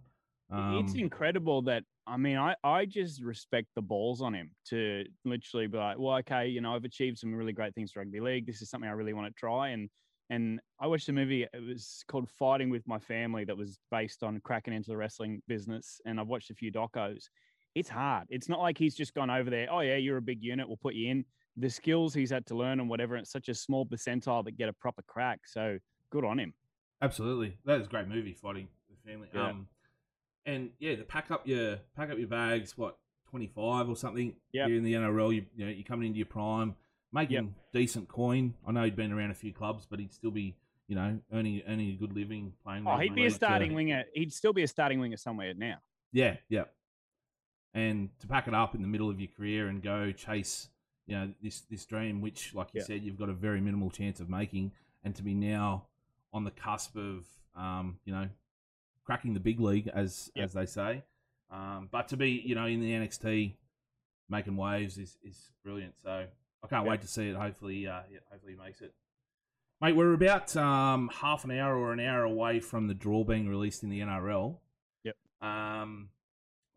Um, 0.51 0.77
it's 0.77 0.93
incredible 0.93 1.63
that 1.63 1.83
I 2.05 2.17
mean, 2.17 2.37
I 2.37 2.55
I 2.63 2.85
just 2.85 3.21
respect 3.23 3.67
the 3.75 3.81
balls 3.81 4.21
on 4.21 4.33
him 4.35 4.51
to 4.69 5.03
literally 5.25 5.67
be 5.67 5.77
like, 5.77 5.97
well, 5.97 6.17
okay, 6.19 6.47
you 6.47 6.61
know, 6.61 6.75
I've 6.75 6.85
achieved 6.85 7.17
some 7.17 7.33
really 7.33 7.51
great 7.53 7.73
things 7.73 7.91
for 7.91 7.99
rugby 7.99 8.19
league. 8.21 8.45
This 8.45 8.61
is 8.61 8.69
something 8.69 8.89
I 8.89 8.93
really 8.93 9.13
want 9.13 9.27
to 9.27 9.33
try. 9.39 9.69
And 9.69 9.89
and 10.29 10.59
I 10.79 10.85
watched 10.87 11.09
a 11.09 11.13
movie. 11.13 11.43
It 11.51 11.63
was 11.67 12.03
called 12.07 12.29
Fighting 12.29 12.69
with 12.69 12.85
My 12.87 12.99
Family 12.99 13.43
that 13.45 13.57
was 13.57 13.79
based 13.91 14.23
on 14.23 14.39
cracking 14.41 14.73
into 14.73 14.89
the 14.91 14.97
wrestling 14.97 15.41
business. 15.47 15.99
And 16.05 16.19
I've 16.19 16.27
watched 16.27 16.49
a 16.51 16.53
few 16.53 16.71
docos. 16.71 17.23
It's 17.77 17.89
hard. 17.89 18.25
It's 18.31 18.49
not 18.49 18.59
like 18.59 18.75
he's 18.75 18.95
just 18.95 19.13
gone 19.13 19.29
over 19.29 19.51
there. 19.51 19.67
Oh 19.69 19.81
yeah, 19.81 19.97
you're 19.97 20.17
a 20.17 20.21
big 20.21 20.41
unit. 20.41 20.67
We'll 20.67 20.77
put 20.77 20.95
you 20.95 21.11
in. 21.11 21.25
The 21.57 21.69
skills 21.69 22.11
he's 22.11 22.31
had 22.31 22.43
to 22.47 22.55
learn 22.55 22.79
and 22.79 22.89
whatever. 22.89 23.15
It's 23.17 23.31
such 23.31 23.49
a 23.49 23.53
small 23.53 23.85
percentile 23.85 24.43
that 24.45 24.57
get 24.57 24.67
a 24.67 24.73
proper 24.73 25.03
crack. 25.03 25.41
So 25.45 25.77
good 26.09 26.25
on 26.25 26.39
him. 26.39 26.55
Absolutely, 27.03 27.55
that 27.65 27.79
is 27.79 27.85
a 27.85 27.89
great 27.89 28.07
movie, 28.07 28.33
fighting 28.33 28.67
the 28.89 29.11
family. 29.11 29.27
Yeah. 29.31 29.49
Um, 29.49 29.67
and 30.47 30.71
yeah, 30.79 30.95
to 30.95 31.03
pack 31.03 31.29
up 31.29 31.45
your 31.47 31.77
pack 31.95 32.09
up 32.09 32.17
your 32.17 32.27
bags, 32.27 32.75
what 32.75 32.97
twenty 33.29 33.45
five 33.45 33.87
or 33.87 33.95
something. 33.95 34.33
Yep. 34.53 34.69
You're 34.69 34.77
in 34.79 34.83
the 34.83 34.93
NRL. 34.93 35.35
You, 35.35 35.45
you 35.55 35.65
know, 35.65 35.71
you're 35.71 35.83
coming 35.83 36.07
into 36.07 36.17
your 36.17 36.25
prime, 36.25 36.73
making 37.13 37.53
decent 37.73 38.07
coin. 38.07 38.55
I 38.67 38.71
know 38.71 38.83
he'd 38.83 38.95
been 38.95 39.11
around 39.11 39.29
a 39.29 39.35
few 39.35 39.53
clubs, 39.53 39.85
but 39.87 39.99
he'd 39.99 40.13
still 40.13 40.31
be, 40.31 40.55
you 40.87 40.95
know, 40.95 41.19
earning 41.31 41.61
earning 41.67 41.91
a 41.91 41.95
good 41.95 42.13
living 42.13 42.53
playing. 42.63 42.85
Oh, 42.87 42.97
he'd 42.97 43.13
be 43.13 43.25
a 43.25 43.29
to- 43.29 43.35
starting 43.35 43.75
winger. 43.75 44.05
He'd 44.15 44.33
still 44.33 44.53
be 44.53 44.63
a 44.63 44.67
starting 44.67 44.99
winger 44.99 45.17
somewhere 45.17 45.53
now. 45.55 45.75
Yeah, 46.11 46.37
yeah. 46.49 46.63
And 47.73 48.09
to 48.19 48.27
pack 48.27 48.47
it 48.47 48.53
up 48.53 48.73
in 48.75 48.81
the 48.81 48.87
middle 48.87 49.09
of 49.09 49.19
your 49.19 49.29
career 49.29 49.67
and 49.67 49.81
go 49.83 50.11
chase, 50.11 50.69
you 51.05 51.15
know, 51.15 51.33
this 51.41 51.61
this 51.61 51.85
dream, 51.85 52.21
which, 52.21 52.53
like 52.55 52.73
you 52.73 52.79
Yeah. 52.81 52.85
said, 52.87 53.03
you've 53.03 53.17
got 53.19 53.29
a 53.29 53.33
very 53.33 53.61
minimal 53.61 53.91
chance 53.91 54.19
of 54.19 54.29
making, 54.29 54.71
and 55.03 55.15
to 55.15 55.23
be 55.23 55.33
now 55.33 55.87
on 56.33 56.43
the 56.43 56.51
cusp 56.51 56.95
of, 56.95 57.25
um, 57.55 57.99
you 58.05 58.13
know, 58.13 58.29
cracking 59.03 59.33
the 59.33 59.39
big 59.39 59.59
league, 59.59 59.87
as 59.89 60.31
Yep. 60.35 60.45
as 60.45 60.53
they 60.53 60.65
say. 60.65 61.03
Um, 61.49 61.87
but 61.91 62.07
to 62.09 62.17
be, 62.17 62.31
you 62.31 62.55
know, 62.55 62.65
in 62.65 62.81
the 62.81 62.91
NXT, 62.93 63.55
making 64.29 64.57
waves 64.57 64.97
is 64.97 65.17
is 65.23 65.51
brilliant. 65.63 65.95
So 66.01 66.27
I 66.63 66.67
can't 66.67 66.83
Yep. 66.83 66.89
wait 66.89 67.01
to 67.01 67.07
see 67.07 67.29
it. 67.29 67.35
Hopefully, 67.35 67.87
uh, 67.87 68.03
yeah, 68.11 68.19
hopefully 68.31 68.53
he 68.53 68.59
makes 68.59 68.81
it. 68.81 68.93
Mate, 69.79 69.95
we're 69.95 70.13
about 70.13 70.55
um, 70.57 71.09
half 71.09 71.43
an 71.45 71.51
hour 71.51 71.77
or 71.77 71.93
an 71.93 71.99
hour 71.99 72.23
away 72.23 72.59
from 72.59 72.87
the 72.87 72.95
draw 72.95 73.23
being 73.23 73.47
released 73.47 73.83
in 73.83 73.89
the 73.89 73.99
NRL. 74.01 74.59
Yep. 75.03 75.15
Um, 75.41 76.09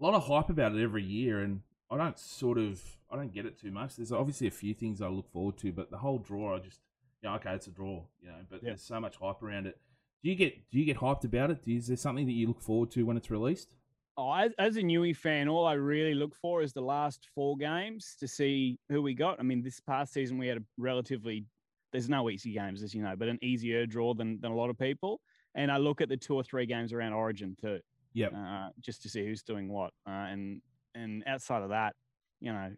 a 0.00 0.04
lot 0.04 0.14
of 0.14 0.26
hype 0.26 0.48
about 0.48 0.74
it 0.74 0.82
every 0.82 1.04
year, 1.04 1.40
and 1.40 1.60
I 1.90 1.96
don't 1.96 2.18
sort 2.18 2.58
of 2.58 2.80
I 3.10 3.16
don't 3.16 3.32
get 3.32 3.46
it 3.46 3.58
too 3.58 3.70
much. 3.70 3.96
There's 3.96 4.12
obviously 4.12 4.46
a 4.46 4.52
few 4.52 4.74
things 4.74 5.02
I 5.02 5.08
look 5.08 5.30
forward 5.30 5.58
to, 5.58 5.72
but 5.72 5.90
the 5.90 5.98
whole 5.98 6.18
draw, 6.18 6.56
I 6.56 6.58
just 6.60 6.80
yeah, 7.22 7.34
okay, 7.36 7.54
it's 7.54 7.66
a 7.66 7.70
draw, 7.70 8.04
you 8.22 8.28
know. 8.28 8.38
But 8.48 8.60
Yep. 8.62 8.62
there's 8.62 8.82
so 8.82 9.00
much 9.00 9.16
hype 9.16 9.42
around 9.42 9.66
it. 9.66 9.78
Do 10.22 10.30
you 10.30 10.36
get 10.36 10.70
do 10.70 10.78
you 10.78 10.84
get 10.84 10.98
hyped 10.98 11.24
about 11.24 11.50
it? 11.50 11.66
Is 11.66 11.88
there 11.88 11.96
something 11.96 12.26
that 12.26 12.32
you 12.32 12.46
look 12.46 12.60
forward 12.60 12.90
to 12.92 13.04
when 13.04 13.16
it's 13.16 13.30
released? 13.30 13.74
Oh, 14.16 14.32
as, 14.32 14.52
as 14.58 14.76
a 14.76 14.82
Newey 14.82 15.16
fan, 15.16 15.48
all 15.48 15.66
I 15.66 15.74
really 15.74 16.14
look 16.14 16.34
for 16.34 16.62
is 16.62 16.72
the 16.72 16.82
last 16.82 17.28
four 17.34 17.56
games 17.56 18.16
to 18.20 18.28
see 18.28 18.78
who 18.88 19.00
we 19.00 19.14
got. 19.14 19.40
I 19.40 19.42
mean, 19.42 19.62
this 19.62 19.80
past 19.80 20.12
season 20.12 20.36
we 20.36 20.46
had 20.46 20.58
a 20.58 20.62
relatively 20.76 21.46
there's 21.92 22.08
no 22.08 22.30
easy 22.30 22.52
games, 22.52 22.82
as 22.82 22.94
you 22.94 23.02
know, 23.02 23.16
but 23.16 23.28
an 23.28 23.38
easier 23.42 23.86
draw 23.86 24.14
than 24.14 24.40
than 24.40 24.52
a 24.52 24.56
lot 24.56 24.70
of 24.70 24.78
people. 24.78 25.20
And 25.54 25.70
I 25.72 25.78
look 25.78 26.00
at 26.00 26.08
the 26.08 26.16
two 26.16 26.34
or 26.34 26.44
three 26.44 26.66
games 26.66 26.92
around 26.92 27.12
Origin 27.12 27.56
too, 27.60 27.80
Yep. 28.14 28.32
uh, 28.34 28.68
just 28.80 29.02
to 29.02 29.08
see 29.08 29.24
who's 29.24 29.42
doing 29.42 29.68
what. 29.68 29.92
Uh, 30.06 30.10
and 30.10 30.60
and 30.94 31.22
outside 31.26 31.62
of 31.62 31.68
that, 31.70 31.94
you 32.40 32.52
know, 32.52 32.72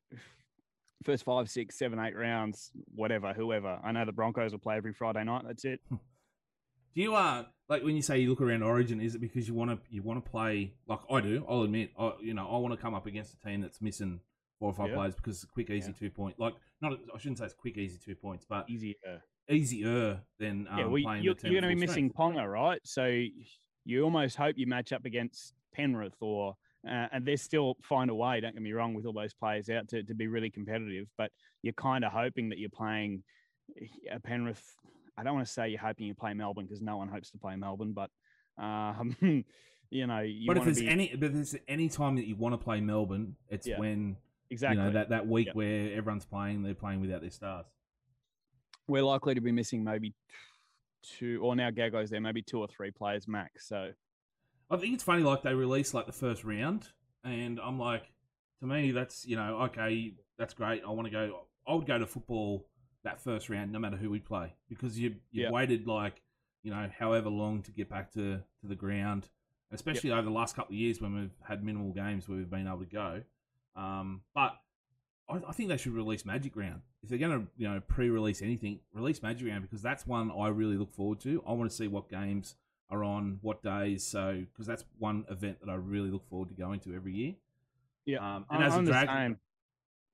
first 1.04 1.24
five, 1.24 1.48
six, 1.50 1.78
seven, 1.78 1.98
eight 1.98 2.16
rounds, 2.16 2.70
whatever, 2.94 3.32
whoever. 3.32 3.78
I 3.82 3.92
know 3.92 4.04
the 4.04 4.12
Broncos 4.12 4.52
will 4.52 4.58
play 4.58 4.76
every 4.76 4.92
Friday 4.92 5.24
night. 5.24 5.42
That's 5.46 5.64
it. 5.64 5.80
Do 5.90 7.00
you 7.00 7.14
uh 7.14 7.44
like 7.70 7.82
when 7.82 7.96
you 7.96 8.02
say 8.02 8.18
you 8.18 8.28
look 8.28 8.42
around 8.42 8.62
Origin? 8.62 9.00
Is 9.00 9.14
it 9.14 9.20
because 9.20 9.48
you 9.48 9.54
want 9.54 9.70
to 9.70 9.78
you 9.88 10.02
want 10.02 10.22
to 10.22 10.30
play 10.30 10.74
like 10.86 11.00
I 11.10 11.20
do? 11.20 11.44
I'll 11.48 11.62
admit, 11.62 11.90
I, 11.98 12.12
you 12.20 12.34
know, 12.34 12.46
I 12.46 12.58
want 12.58 12.74
to 12.74 12.80
come 12.80 12.94
up 12.94 13.06
against 13.06 13.32
a 13.34 13.38
team 13.40 13.62
that's 13.62 13.80
missing 13.80 14.20
four 14.58 14.68
or 14.68 14.74
five 14.74 14.90
Yeah. 14.90 14.96
players 14.96 15.14
because 15.14 15.36
it's 15.36 15.44
a 15.44 15.46
quick, 15.48 15.70
easy 15.70 15.88
Yeah. 15.90 15.98
two 15.98 16.10
point. 16.10 16.38
Like 16.38 16.54
not, 16.82 16.92
I 17.14 17.18
shouldn't 17.18 17.38
say 17.38 17.46
it's 17.46 17.54
quick, 17.54 17.78
easy 17.78 17.98
two 17.98 18.14
points, 18.14 18.44
but 18.46 18.68
Easier. 18.68 18.94
easier 19.48 20.20
than 20.38 20.66
um, 20.70 20.78
yeah, 20.78 20.86
well, 20.86 21.02
playing. 21.02 21.24
you're, 21.24 21.34
you're 21.44 21.60
going 21.60 21.62
to 21.62 21.68
be 21.68 21.74
full 21.74 21.80
missing 21.80 22.10
strength. 22.12 22.16
Ponga, 22.36 22.46
right? 22.52 22.80
So 22.84 23.06
you 23.84 24.02
almost 24.02 24.36
hope 24.36 24.56
you 24.58 24.66
match 24.66 24.92
up 24.92 25.04
against 25.04 25.54
Penrith 25.74 26.16
or 26.20 26.54
uh, 26.86 27.06
and 27.12 27.24
they 27.24 27.36
still 27.36 27.76
find 27.82 28.10
a 28.10 28.14
way. 28.14 28.40
Don't 28.40 28.54
get 28.54 28.62
me 28.62 28.72
wrong, 28.72 28.94
with 28.94 29.06
all 29.06 29.12
those 29.12 29.34
players 29.34 29.70
out 29.70 29.88
to, 29.88 30.02
to 30.02 30.14
be 30.14 30.26
really 30.26 30.50
competitive, 30.50 31.06
but 31.16 31.30
you're 31.62 31.72
kind 31.74 32.04
of 32.04 32.12
hoping 32.12 32.48
that 32.48 32.58
you're 32.58 32.70
playing 32.70 33.22
a 34.10 34.18
Penrith. 34.18 34.62
I 35.16 35.22
don't 35.22 35.34
want 35.34 35.46
to 35.46 35.52
say 35.52 35.68
you're 35.68 35.78
hoping 35.78 36.06
you 36.06 36.14
play 36.14 36.34
Melbourne 36.34 36.64
because 36.64 36.82
no 36.82 36.96
one 36.96 37.08
hopes 37.08 37.30
to 37.30 37.38
play 37.38 37.54
Melbourne, 37.54 37.92
but 37.94 38.10
um, 38.62 39.14
you 39.90 40.06
know. 40.06 40.20
You 40.20 40.46
but 40.48 40.56
if 40.56 40.64
there's 40.64 40.80
be... 40.80 40.88
any, 40.88 41.14
but 41.14 41.32
there's 41.32 41.54
any 41.68 41.88
time 41.88 42.16
that 42.16 42.26
you 42.26 42.34
want 42.34 42.54
to 42.54 42.58
play 42.58 42.80
Melbourne, 42.80 43.36
it's 43.48 43.66
Yeah. 43.66 43.78
when 43.78 44.16
exactly 44.50 44.78
you 44.78 44.84
know 44.84 44.92
that 44.92 45.10
that 45.10 45.26
week 45.28 45.46
Yep. 45.46 45.54
where 45.54 45.92
everyone's 45.94 46.24
playing, 46.24 46.62
they're 46.62 46.74
playing 46.74 47.00
without 47.00 47.20
their 47.20 47.30
stars. 47.30 47.66
we're 48.88 49.02
likely 49.02 49.34
to 49.34 49.40
be 49.40 49.52
missing 49.52 49.84
maybe 49.84 50.12
two, 51.02 51.40
or 51.42 51.56
now 51.56 51.70
Gago's 51.70 52.10
there, 52.10 52.20
maybe 52.20 52.42
two 52.42 52.58
or 52.58 52.66
three 52.66 52.90
players 52.90 53.28
max. 53.28 53.68
So 53.68 53.90
I 54.70 54.76
think 54.76 54.94
it's 54.94 55.04
funny, 55.04 55.22
like 55.22 55.42
they 55.42 55.54
release 55.54 55.94
like 55.94 56.06
the 56.06 56.12
first 56.12 56.44
round, 56.44 56.88
and 57.24 57.60
I'm 57.60 57.78
like, 57.78 58.04
to 58.60 58.66
me, 58.66 58.92
that's 58.92 59.26
you 59.26 59.36
know, 59.36 59.62
okay, 59.64 60.14
that's 60.38 60.54
great. 60.54 60.82
I 60.86 60.90
want 60.90 61.06
to 61.06 61.12
go. 61.12 61.40
I 61.66 61.74
would 61.74 61.86
go 61.86 61.98
to 61.98 62.06
football 62.06 62.66
that 63.04 63.20
first 63.20 63.48
round, 63.50 63.72
no 63.72 63.78
matter 63.78 63.96
who 63.96 64.10
we 64.10 64.20
play, 64.20 64.54
because 64.68 64.98
you 64.98 65.16
you 65.30 65.44
have 65.44 65.52
waited 65.52 65.86
like 65.86 66.22
you 66.62 66.70
know 66.70 66.88
however 66.98 67.28
long 67.28 67.62
to 67.62 67.72
get 67.72 67.88
back 67.88 68.12
to 68.12 68.38
to 68.60 68.66
the 68.66 68.74
ground, 68.74 69.28
especially 69.72 70.10
over 70.10 70.22
the 70.22 70.30
last 70.30 70.56
couple 70.56 70.72
of 70.72 70.78
years 70.78 71.00
when 71.00 71.14
we've 71.14 71.34
had 71.46 71.64
minimal 71.64 71.92
games 71.92 72.28
where 72.28 72.38
we've 72.38 72.50
been 72.50 72.66
able 72.66 72.78
to 72.80 72.86
go. 72.86 73.22
Um, 73.74 74.22
but 74.34 74.52
I, 75.28 75.40
I 75.48 75.52
think 75.52 75.68
they 75.68 75.76
should 75.76 75.92
release 75.94 76.24
Magic 76.24 76.56
Round 76.56 76.80
if 77.02 77.08
they're 77.08 77.18
going 77.18 77.40
to 77.42 77.46
you 77.56 77.68
know 77.68 77.80
pre-release 77.80 78.42
anything. 78.42 78.80
Release 78.92 79.22
Magic 79.22 79.48
Round 79.48 79.62
because 79.62 79.82
that's 79.82 80.06
one 80.06 80.30
I 80.36 80.48
really 80.48 80.76
look 80.76 80.92
forward 80.92 81.20
to. 81.20 81.42
I 81.46 81.52
want 81.52 81.70
to 81.70 81.76
see 81.76 81.88
what 81.88 82.08
games 82.08 82.56
are 82.90 83.02
on 83.04 83.38
what 83.42 83.62
days. 83.62 84.04
So 84.06 84.42
because 84.52 84.66
that's 84.66 84.84
one 84.98 85.24
event 85.30 85.58
that 85.64 85.70
I 85.70 85.74
really 85.76 86.10
look 86.10 86.28
forward 86.28 86.48
to 86.50 86.54
going 86.54 86.80
to 86.80 86.94
every 86.94 87.12
year. 87.14 87.34
Yeah, 88.04 88.18
um, 88.36 88.46
and 88.50 88.62
I- 88.62 88.66
as 88.66 88.74
a 88.74 88.76
I'm 88.78 88.84
Dragon, 88.84 89.38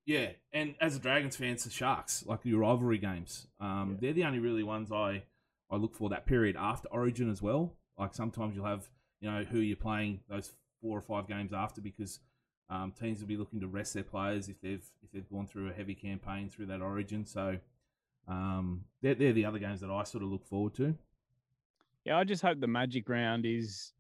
yeah, 0.07 0.31
and 0.53 0.75
as 0.81 0.97
a 0.97 0.99
Dragons 0.99 1.37
fan, 1.37 1.53
it's 1.53 1.65
the 1.65 1.71
Sharks, 1.71 2.25
like 2.27 2.41
your 2.45 2.61
rivalry 2.61 2.99
games. 2.99 3.47
Um, 3.61 3.91
Yeah. 3.93 3.97
They're 4.01 4.13
the 4.15 4.25
only 4.25 4.39
really 4.39 4.63
ones 4.63 4.91
I 4.93 5.25
I 5.71 5.77
look 5.77 5.95
for 5.95 6.09
that 6.11 6.25
period 6.27 6.57
after 6.57 6.89
Origin 6.89 7.31
as 7.31 7.43
well. 7.43 7.75
Like 7.99 8.15
sometimes 8.15 8.55
you'll 8.57 8.65
have 8.67 8.89
you 9.21 9.31
know 9.31 9.43
who 9.45 9.59
you're 9.59 9.77
playing 9.77 10.21
those 10.29 10.53
four 10.81 10.97
or 10.97 11.03
five 11.03 11.27
games 11.27 11.53
after 11.53 11.81
because 11.81 12.21
um, 12.71 12.93
teams 12.93 13.21
will 13.21 13.29
be 13.29 13.37
looking 13.37 13.61
to 13.61 13.67
rest 13.67 13.95
their 13.95 14.05
players 14.05 14.49
if 14.49 14.61
they've 14.61 14.85
if 15.03 15.11
they've 15.13 15.29
gone 15.31 15.47
through 15.47 15.69
a 15.69 15.73
heavy 15.73 15.95
campaign 15.95 16.49
through 16.49 16.67
that 16.67 16.83
Origin. 16.83 17.25
So 17.25 17.59
um, 18.27 18.85
they're 19.03 19.15
they're 19.15 19.33
the 19.33 19.45
other 19.45 19.59
games 19.59 19.81
that 19.81 19.91
I 19.91 20.05
sort 20.05 20.25
of 20.25 20.31
look 20.31 20.47
forward 20.47 20.75
to. 20.75 20.95
Yeah, 22.05 22.19
I 22.19 22.25
just 22.25 22.43
hope 22.43 22.61
the 22.61 22.67
Magic 22.67 23.09
round 23.09 23.45
is 23.45 23.93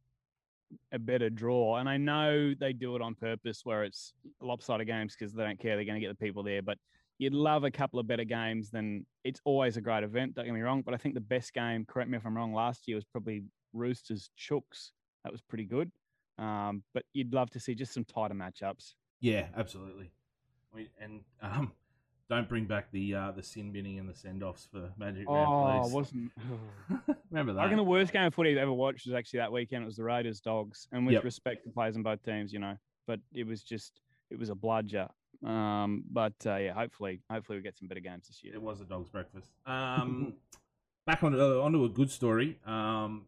a 0.92 0.98
better 0.98 1.30
draw. 1.30 1.76
And 1.76 1.88
I 1.88 1.96
know 1.96 2.54
they 2.58 2.72
do 2.72 2.96
it 2.96 3.02
on 3.02 3.14
purpose 3.14 3.60
where 3.64 3.84
it's 3.84 4.12
a 4.42 4.46
lopsided 4.46 4.87
games 4.87 5.14
because 5.18 5.32
they 5.32 5.44
don't 5.44 5.58
care. 5.58 5.76
They're 5.76 5.84
going 5.84 6.00
to 6.00 6.06
get 6.06 6.16
the 6.16 6.25
people 6.25 6.42
there. 6.42 6.62
But 6.62 6.78
you'd 7.18 7.34
love 7.34 7.64
a 7.64 7.70
couple 7.70 7.98
of 7.98 8.06
better 8.06 8.25
games 8.25 8.70
than 8.70 9.04
it's 9.25 9.40
always 9.44 9.76
a 9.76 9.80
great 9.80 10.04
event. 10.04 10.34
Don't 10.34 10.44
get 10.44 10.54
me 10.54 10.60
wrong. 10.60 10.82
But 10.82 10.94
I 10.94 10.96
think 10.96 11.14
the 11.14 11.20
best 11.20 11.52
game, 11.52 11.84
correct 11.87 12.10
me 12.10 12.16
if 12.16 12.26
I'm 12.26 12.37
wrong, 12.37 12.52
last 12.52 12.87
year 12.87 12.96
was 12.96 13.04
probably 13.04 13.44
Roosters 13.72 14.30
Chooks. 14.38 14.90
That 15.25 15.32
was 15.32 15.42
pretty 15.42 15.64
good. 15.64 15.90
Um, 16.38 16.83
but 16.95 17.04
you'd 17.12 17.33
love 17.35 17.50
to 17.50 17.61
see 17.61 17.75
just 17.75 17.92
some 17.92 18.04
tighter 18.04 18.35
matchups. 18.35 18.95
Yeah, 19.21 19.47
absolutely. 19.57 20.11
Mean, 20.75 20.88
and 21.00 21.21
um, 21.42 21.73
don't 22.30 22.49
bring 22.49 22.66
back 22.66 22.92
the 22.92 23.14
uh, 23.14 23.30
the 23.33 23.42
sin 23.42 23.73
binning 23.73 23.99
and 23.99 24.09
the 24.09 24.14
send 24.14 24.42
offs 24.42 24.68
for 24.71 24.92
Magic 24.99 25.25
Oh, 25.28 25.35
Round, 25.35 25.83
please. 25.83 25.92
wasn't. 25.95 26.30
Remember 27.30 27.52
that? 27.54 27.61
I 27.61 27.64
reckon 27.64 27.78
the 27.78 27.83
worst 27.85 28.12
game 28.12 28.25
of 28.26 28.35
footy 28.35 28.52
I've 28.52 28.59
ever 28.59 28.73
watched 28.73 29.07
was 29.07 29.14
actually 29.14 29.38
that 29.40 29.50
weekend. 29.50 29.83
It 29.83 29.87
was 29.87 29.97
the 29.97 30.04
Raiders 30.04 30.40
Dogs, 30.40 30.87
and 30.92 31.07
with 31.07 31.14
Yep. 31.14 31.25
respect 31.25 31.64
to 31.64 31.71
players 31.71 31.97
in 31.97 32.02
both 32.02 32.23
teams, 32.23 32.52
you 32.52 32.59
know, 32.59 32.76
but 33.07 33.18
it 33.33 33.47
was 33.47 33.62
just 33.62 34.00
it 34.30 34.38
was 34.38 34.50
a 34.50 34.54
bludger. 34.54 35.09
Um, 35.45 36.04
but 36.11 36.35
uh, 36.47 36.57
yeah, 36.57 36.73
hopefully, 36.75 37.21
hopefully 37.30 37.59
we 37.59 37.62
get 37.62 37.76
some 37.78 37.88
better 37.88 38.00
games 38.00 38.28
this 38.28 38.42
year. 38.45 38.54
It 38.54 38.62
was 38.62 38.80
a 38.80 38.85
dog's 38.85 39.09
breakfast. 39.09 39.49
Um, 39.66 40.35
back 41.07 41.23
on 41.25 41.35
uh, 41.35 41.61
onto 41.61 41.85
a 41.85 41.88
good 41.88 42.11
story. 42.11 42.59
Um, 42.66 43.25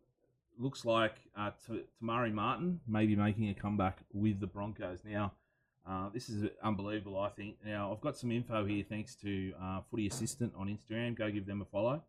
looks 0.60 0.84
like 0.84 1.14
uh, 1.36 1.50
T- 1.66 1.78
Te 1.78 1.84
Maire 2.00 2.30
Martin 2.30 2.80
may 2.86 3.06
be 3.06 3.16
making 3.16 3.48
a 3.48 3.54
comeback 3.54 3.98
with 4.12 4.40
the 4.40 4.46
Broncos. 4.46 5.00
Now, 5.04 5.32
uh, 5.88 6.10
this 6.12 6.28
is 6.28 6.48
unbelievable. 6.62 7.18
I 7.18 7.30
think. 7.30 7.56
Now, 7.64 7.92
I've 7.92 8.00
got 8.00 8.16
some 8.16 8.30
info 8.30 8.64
here 8.64 8.84
thanks 8.88 9.14
to 9.16 9.52
uh, 9.60 9.80
Footy 9.90 10.06
Assistant 10.06 10.52
on 10.56 10.68
Instagram. 10.68 11.16
Go 11.16 11.30
give 11.30 11.46
them 11.46 11.62
a 11.62 11.64
follow. 11.64 12.02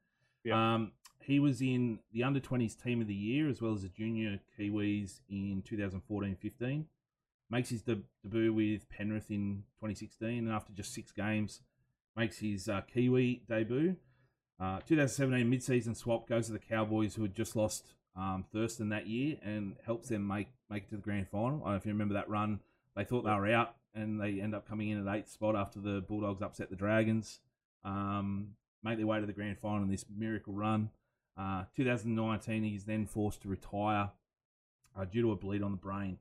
Yep. 0.44 0.56
Um, 0.56 0.92
he 1.20 1.40
was 1.40 1.62
in 1.62 2.00
the 2.14 2.24
under 2.24 2.40
20s 2.40 2.82
team 2.82 3.00
of 3.00 3.08
the 3.08 3.14
year 3.14 3.48
as 3.48 3.62
well 3.62 3.74
as 3.74 3.84
the 3.84 3.90
junior 3.90 4.40
Kiwis 4.58 5.20
in 5.30 5.64
2014-15 5.70 6.86
makes 7.52 7.70
his 7.70 7.82
de- 7.84 8.02
debut 8.24 8.54
with 8.54 8.90
Penrith 8.90 9.30
in 9.30 9.64
2016, 9.76 10.30
and 10.30 10.50
after 10.50 10.72
just 10.74 10.94
six 10.94 11.12
games, 11.12 11.62
makes 12.16 12.40
his 12.40 12.68
uh, 12.68 12.82
Kiwi 12.82 13.44
debut. 13.48 13.96
Uh, 14.60 14.80
2017 14.88 15.50
mid-season 15.50 15.94
swap 15.94 16.28
goes 16.28 16.48
to 16.48 16.54
the 16.54 16.60
Cowboys, 16.60 17.16
who 17.16 17.24
had 17.24 17.36
just 17.36 17.56
lost 17.56 17.94
um, 18.16 18.46
Thurston 18.52 18.90
that 18.90 19.08
year, 19.08 19.38
and 19.44 19.76
helps 19.86 20.10
them 20.10 20.28
make 20.28 20.48
make 20.70 20.84
it 20.84 20.90
to 20.90 20.96
the 20.96 21.02
grand 21.02 21.28
final. 21.30 21.62
I 21.62 21.66
don't 21.66 21.72
know 21.72 21.76
if 21.78 21.86
you 21.86 21.92
remember 21.92 22.14
that 22.16 22.30
run. 22.30 22.60
They 22.96 23.04
thought 23.04 23.24
they 23.24 23.32
were 23.32 23.52
out, 23.52 23.76
and 23.96 24.20
they 24.20 24.42
end 24.42 24.56
up 24.56 24.68
coming 24.68 24.90
in 24.90 25.08
at 25.08 25.16
eighth 25.16 25.30
spot 25.30 25.56
after 25.56 25.80
the 25.80 26.02
Bulldogs 26.02 26.42
upset 26.42 26.70
the 26.70 26.76
Dragons. 26.76 27.40
Um, 27.84 28.50
make 28.84 28.98
their 28.98 29.08
way 29.08 29.20
to 29.20 29.26
the 29.26 29.34
grand 29.34 29.60
final 29.60 29.84
in 29.84 29.90
this 29.90 30.06
miracle 30.16 30.54
run. 30.54 30.90
Uh, 31.38 31.64
2019, 31.76 32.64
he's 32.64 32.84
then 32.84 33.06
forced 33.06 33.42
to 33.42 33.48
retire 33.48 34.12
uh, 34.98 35.06
due 35.06 35.22
to 35.22 35.32
a 35.32 35.36
bleed 35.36 35.64
on 35.64 35.72
the 35.72 35.78
brain. 35.78 36.18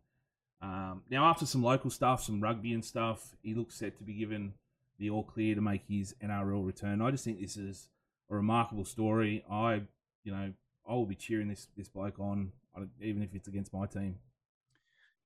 Um, 0.63 1.03
now, 1.11 1.25
after 1.25 1.47
some 1.47 1.63
local 1.63 1.91
stuff, 1.91 2.23
some 2.23 2.41
rugby 2.41 2.73
and 2.73 2.85
stuff, 2.85 3.35
he 3.43 3.55
looks 3.55 3.75
set 3.75 3.99
to 3.99 4.05
be 4.05 4.13
given 4.13 4.55
the 4.99 5.11
all 5.11 5.25
clear 5.25 5.55
to 5.55 5.61
make 5.61 5.83
his 5.89 6.15
NRL 6.23 6.65
return. 6.65 7.01
I 7.01 7.11
just 7.11 7.25
think 7.25 7.41
this 7.41 7.57
is 7.57 7.89
a 8.31 8.35
remarkable 8.35 8.85
story. 8.85 9.43
I, 9.51 9.83
you 10.23 10.33
know, 10.33 10.53
I 10.89 10.95
will 10.95 11.07
be 11.07 11.15
cheering 11.15 11.49
this 11.49 11.69
this 11.77 11.89
bloke 11.89 12.19
on, 12.19 12.53
even 13.01 13.23
if 13.23 13.35
it's 13.35 13.49
against 13.49 13.73
my 13.73 13.87
team. 13.87 14.17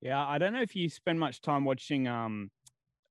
Yeah, 0.01 0.25
I 0.25 0.39
don't 0.39 0.53
know 0.53 0.63
if 0.63 0.77
you 0.77 0.89
spend 0.89 1.19
much 1.19 1.41
time 1.41 1.65
watching. 1.65 2.07
Um, 2.07 2.51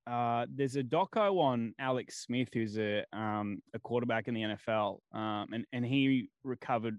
uh, 0.06 0.46
there's 0.54 0.76
a 0.76 0.82
doco 0.82 1.40
on 1.40 1.74
Alex 1.78 2.22
Smith, 2.24 2.48
who's 2.52 2.78
a 2.78 3.04
um, 3.12 3.62
a 3.72 3.78
quarterback 3.78 4.28
in 4.28 4.34
the 4.34 4.42
NFL, 4.42 4.98
um, 5.12 5.48
and 5.52 5.64
and 5.72 5.84
he 5.84 6.28
recovered. 6.44 6.98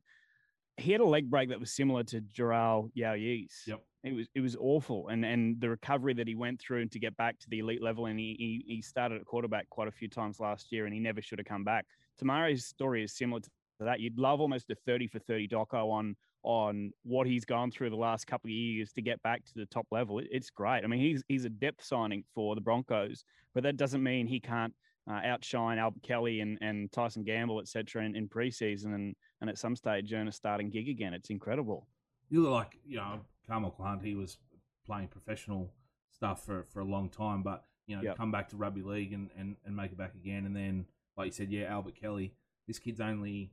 He 0.77 0.91
had 0.91 0.99
a 0.99 1.05
leg 1.05 1.29
break 1.29 1.49
that 1.49 1.59
was 1.59 1.71
similar 1.71 2.03
to 2.03 2.19
Jarrell 2.19 2.89
Yaoyi's. 2.97 3.61
Yep. 3.65 3.81
It 4.03 4.13
was 4.13 4.27
it 4.35 4.41
was 4.41 4.55
awful, 4.57 5.07
and 5.07 5.23
and 5.23 5.61
the 5.61 5.69
recovery 5.69 6.13
that 6.15 6.27
he 6.27 6.35
went 6.35 6.59
through 6.59 6.81
and 6.81 6.91
to 6.91 6.99
get 6.99 7.15
back 7.15 7.39
to 7.39 7.49
the 7.49 7.59
elite 7.59 7.81
level, 7.81 8.07
and 8.07 8.19
he 8.19 8.35
he, 8.37 8.75
he 8.75 8.81
started 8.81 9.21
at 9.21 9.25
quarterback 9.25 9.69
quite 9.69 9.87
a 9.87 9.91
few 9.91 10.09
times 10.09 10.39
last 10.39 10.71
year, 10.71 10.85
and 10.85 10.93
he 10.93 10.99
never 10.99 11.21
should 11.21 11.39
have 11.39 11.47
come 11.47 11.63
back. 11.63 11.85
Te 12.19 12.25
Maire's 12.25 12.65
story 12.65 13.03
is 13.03 13.15
similar 13.15 13.39
to 13.39 13.49
that. 13.83 13.99
You'd 13.99 14.17
love 14.17 14.39
almost 14.39 14.69
a 14.69 14.75
thirty 14.85 15.07
for 15.07 15.19
thirty 15.19 15.47
doco 15.47 15.91
on 15.91 16.15
on 16.43 16.91
what 17.03 17.27
he's 17.27 17.43
gone 17.43 17.71
through 17.71 17.89
the 17.89 17.95
last 17.95 18.27
couple 18.27 18.47
of 18.47 18.53
years 18.53 18.93
to 18.93 19.01
get 19.01 19.21
back 19.23 19.43
to 19.43 19.53
the 19.55 19.65
top 19.65 19.87
level. 19.91 20.21
It's 20.31 20.49
great. 20.49 20.83
I 20.83 20.87
mean, 20.87 21.01
he's 21.01 21.23
he's 21.27 21.43
a 21.45 21.49
depth 21.49 21.83
signing 21.83 22.23
for 22.33 22.55
the 22.55 22.61
Broncos, 22.61 23.23
but 23.53 23.63
that 23.63 23.77
doesn't 23.77 24.01
mean 24.01 24.27
he 24.27 24.39
can't 24.39 24.73
uh, 25.09 25.19
outshine 25.25 25.77
Albert 25.77 26.03
Kelly 26.03 26.39
and, 26.39 26.57
and 26.61 26.91
Tyson 26.91 27.23
Gamble, 27.23 27.59
et 27.59 27.67
cetera, 27.67 28.03
in, 28.03 28.15
in 28.15 28.27
preseason 28.27 28.95
and, 28.95 29.15
and 29.41 29.49
at 29.49 29.57
some 29.57 29.75
stage 29.75 30.11
earn 30.13 30.27
a 30.27 30.31
starting 30.31 30.69
gig 30.69 30.87
again. 30.89 31.13
It's 31.13 31.29
incredible. 31.29 31.87
You 32.29 32.41
look 32.43 32.51
like 32.51 32.79
you 32.85 32.97
know 32.97 33.19
Karmichael 33.49 33.85
Hunt. 33.85 34.03
He 34.03 34.15
was 34.15 34.37
playing 34.85 35.07
professional 35.09 35.73
stuff 36.11 36.45
for, 36.45 36.65
for 36.71 36.79
a 36.79 36.85
long 36.85 37.09
time, 37.09 37.43
but 37.43 37.63
you 37.87 37.95
know 37.95 38.03
Yep. 38.03 38.17
come 38.17 38.31
back 38.31 38.49
to 38.49 38.55
rugby 38.55 38.81
league 38.81 39.13
and, 39.13 39.29
and, 39.37 39.55
and 39.65 39.75
make 39.75 39.91
it 39.91 39.97
back 39.97 40.13
again, 40.15 40.45
and 40.45 40.55
then 40.55 40.85
like 41.17 41.27
you 41.27 41.31
said, 41.31 41.51
yeah, 41.51 41.65
Albert 41.65 41.95
Kelly. 41.99 42.33
This 42.67 42.79
kid's 42.79 42.99
only 42.99 43.51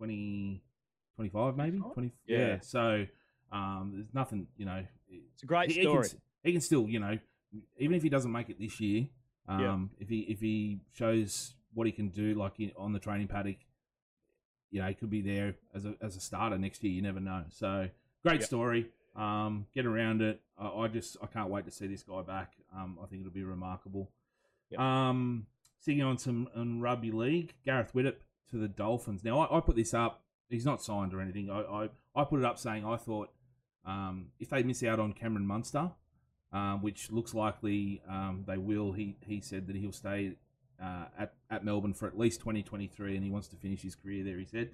20, 0.00 0.62
25 1.16 1.56
maybe 1.56 1.78
twenty. 1.92 2.12
Yeah. 2.26 2.38
Yeah. 2.38 2.60
So 2.62 3.06
um, 3.52 3.92
there's 3.94 4.14
nothing 4.14 4.46
you 4.56 4.64
know. 4.64 4.82
It's 5.34 5.42
a 5.42 5.46
great 5.46 5.70
he, 5.70 5.80
he 5.80 5.80
can, 5.82 6.04
story. 6.04 6.20
he 6.42 6.52
can 6.52 6.60
still 6.62 6.88
you 6.88 7.00
know 7.00 7.18
even 7.78 7.96
if 7.96 8.02
he 8.02 8.08
doesn't 8.08 8.32
make 8.32 8.48
it 8.48 8.58
this 8.58 8.80
year. 8.80 9.06
Um, 9.48 9.90
if 9.98 10.08
he 10.08 10.20
if 10.20 10.40
he 10.40 10.78
shows 10.92 11.54
what 11.74 11.86
he 11.86 11.92
can 11.92 12.08
do 12.08 12.34
like 12.34 12.58
in, 12.60 12.72
on 12.78 12.92
the 12.92 12.98
training 13.00 13.26
paddock, 13.26 13.56
you 14.70 14.80
know, 14.80 14.86
he 14.86 14.94
could 14.94 15.10
be 15.10 15.20
there 15.20 15.54
as 15.74 15.84
a 15.84 15.94
as 16.00 16.16
a 16.16 16.20
starter 16.20 16.56
next 16.56 16.82
year. 16.84 16.92
You 16.92 17.02
never 17.02 17.20
know. 17.20 17.44
So 17.50 17.88
great 18.22 18.40
Yep. 18.40 18.48
story. 18.48 18.86
Um, 19.16 19.66
get 19.74 19.86
around 19.86 20.22
it. 20.22 20.40
I, 20.56 20.68
I 20.68 20.88
just 20.88 21.16
I 21.22 21.26
can't 21.26 21.50
wait 21.50 21.64
to 21.64 21.70
see 21.70 21.88
this 21.88 22.04
guy 22.04 22.22
back. 22.22 22.52
Um, 22.74 22.98
I 23.02 23.06
think 23.06 23.22
it'll 23.22 23.32
be 23.32 23.42
remarkable. 23.42 24.08
Yep. 24.70 24.80
Um, 24.80 25.46
sticking 25.80 26.02
on 26.02 26.16
some 26.16 26.48
on 26.54 26.80
rugby 26.80 27.10
league, 27.10 27.52
Gareth 27.64 27.92
Widdop 27.92 28.14
to 28.50 28.56
the 28.56 28.68
Dolphins. 28.68 29.24
Now 29.24 29.40
I, 29.40 29.58
I 29.58 29.60
put 29.60 29.76
this 29.76 29.94
up. 29.94 30.22
He's 30.48 30.66
not 30.66 30.82
signed 30.82 31.14
or 31.14 31.20
anything. 31.20 31.50
I, 31.50 31.60
I, 31.60 31.88
I 32.14 32.24
put 32.24 32.40
it 32.40 32.44
up 32.44 32.58
saying 32.58 32.84
I 32.84 32.96
thought 32.96 33.30
um, 33.86 34.26
if 34.38 34.50
they 34.50 34.62
miss 34.62 34.82
out 34.82 34.98
on 34.98 35.12
Cameron 35.12 35.46
Munster, 35.46 35.92
um, 36.52 36.82
which 36.82 37.10
looks 37.10 37.34
likely 37.34 38.02
um, 38.08 38.44
they 38.46 38.56
will, 38.56 38.92
he 38.92 39.16
he 39.24 39.40
said 39.40 39.66
that 39.68 39.76
he'll 39.76 39.92
stay 39.92 40.32
uh, 40.82 41.04
at 41.18 41.34
at 41.50 41.64
Melbourne 41.64 41.94
for 41.94 42.06
at 42.06 42.18
least 42.18 42.40
2023, 42.40 43.14
and 43.14 43.24
he 43.24 43.30
wants 43.30 43.48
to 43.48 43.56
finish 43.56 43.82
his 43.82 43.94
career 43.94 44.24
there. 44.24 44.38
He 44.38 44.46
said. 44.46 44.70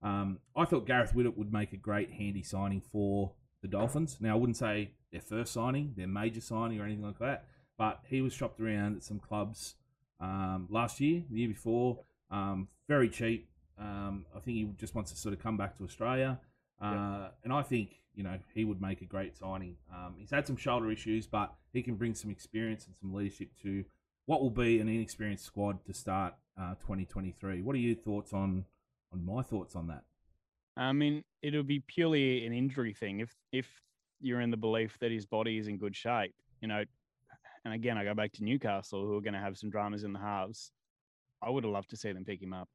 Um, 0.00 0.38
I 0.54 0.64
thought 0.64 0.86
Gareth 0.86 1.12
Widdop 1.12 1.36
would 1.36 1.52
make 1.52 1.72
a 1.72 1.76
great 1.76 2.12
handy 2.12 2.44
signing 2.44 2.80
for 2.80 3.32
the 3.62 3.68
Dolphins. 3.68 4.18
Now 4.20 4.34
I 4.34 4.38
wouldn't 4.38 4.56
say 4.56 4.92
their 5.10 5.20
first 5.20 5.52
signing, 5.52 5.94
their 5.96 6.06
major 6.06 6.40
signing, 6.40 6.80
or 6.80 6.84
anything 6.84 7.04
like 7.04 7.18
that. 7.18 7.46
But 7.76 8.00
he 8.08 8.20
was 8.20 8.32
shopped 8.32 8.60
around 8.60 8.96
at 8.96 9.04
some 9.04 9.18
clubs 9.18 9.74
um, 10.20 10.66
last 10.70 11.00
year, 11.00 11.22
the 11.30 11.40
year 11.40 11.48
before, 11.48 12.00
um, 12.30 12.68
very 12.88 13.08
cheap. 13.08 13.48
Um, 13.78 14.26
I 14.34 14.40
think 14.40 14.56
he 14.56 14.64
just 14.76 14.94
wants 14.94 15.10
to 15.12 15.16
sort 15.16 15.34
of 15.34 15.42
come 15.42 15.56
back 15.56 15.76
to 15.78 15.84
Australia, 15.84 16.38
uh, 16.80 17.28
and 17.44 17.52
I 17.52 17.62
think 17.62 18.02
you 18.14 18.24
know 18.24 18.38
he 18.54 18.64
would 18.64 18.80
make 18.80 19.02
a 19.02 19.04
great 19.04 19.36
signing. 19.36 19.76
Um, 19.92 20.14
he's 20.18 20.30
had 20.30 20.46
some 20.46 20.56
shoulder 20.56 20.90
issues, 20.90 21.26
but 21.26 21.54
he 21.72 21.82
can 21.82 21.94
bring 21.94 22.14
some 22.14 22.30
experience 22.30 22.86
and 22.86 22.96
some 22.96 23.14
leadership 23.14 23.50
to 23.62 23.84
what 24.26 24.42
will 24.42 24.50
be 24.50 24.80
an 24.80 24.88
inexperienced 24.88 25.44
squad 25.44 25.84
to 25.86 25.94
start 25.94 26.34
uh, 26.60 26.74
2023. 26.74 27.62
What 27.62 27.74
are 27.74 27.78
your 27.78 27.96
thoughts 27.96 28.32
on 28.32 28.64
on 29.12 29.24
my 29.24 29.42
thoughts 29.42 29.76
on 29.76 29.86
that? 29.88 30.02
I 30.76 30.92
mean, 30.92 31.24
it'll 31.42 31.62
be 31.62 31.80
purely 31.80 32.46
an 32.46 32.52
injury 32.52 32.94
thing 32.94 33.20
if 33.20 33.34
if 33.52 33.66
you're 34.20 34.40
in 34.40 34.50
the 34.50 34.56
belief 34.56 34.98
that 35.00 35.12
his 35.12 35.24
body 35.26 35.58
is 35.58 35.68
in 35.68 35.78
good 35.78 35.94
shape. 35.94 36.34
You 36.60 36.68
know, 36.68 36.84
and 37.64 37.74
again, 37.74 37.96
I 37.96 38.04
go 38.04 38.14
back 38.14 38.32
to 38.32 38.44
Newcastle, 38.44 39.04
who 39.04 39.16
are 39.16 39.20
going 39.20 39.34
to 39.34 39.40
have 39.40 39.56
some 39.56 39.70
dramas 39.70 40.04
in 40.04 40.12
the 40.12 40.18
halves. 40.18 40.72
I 41.42 41.50
would 41.50 41.64
have 41.64 41.72
loved 41.72 41.90
to 41.90 41.96
see 41.96 42.12
them 42.12 42.24
pick 42.24 42.42
him 42.42 42.52
up. 42.52 42.68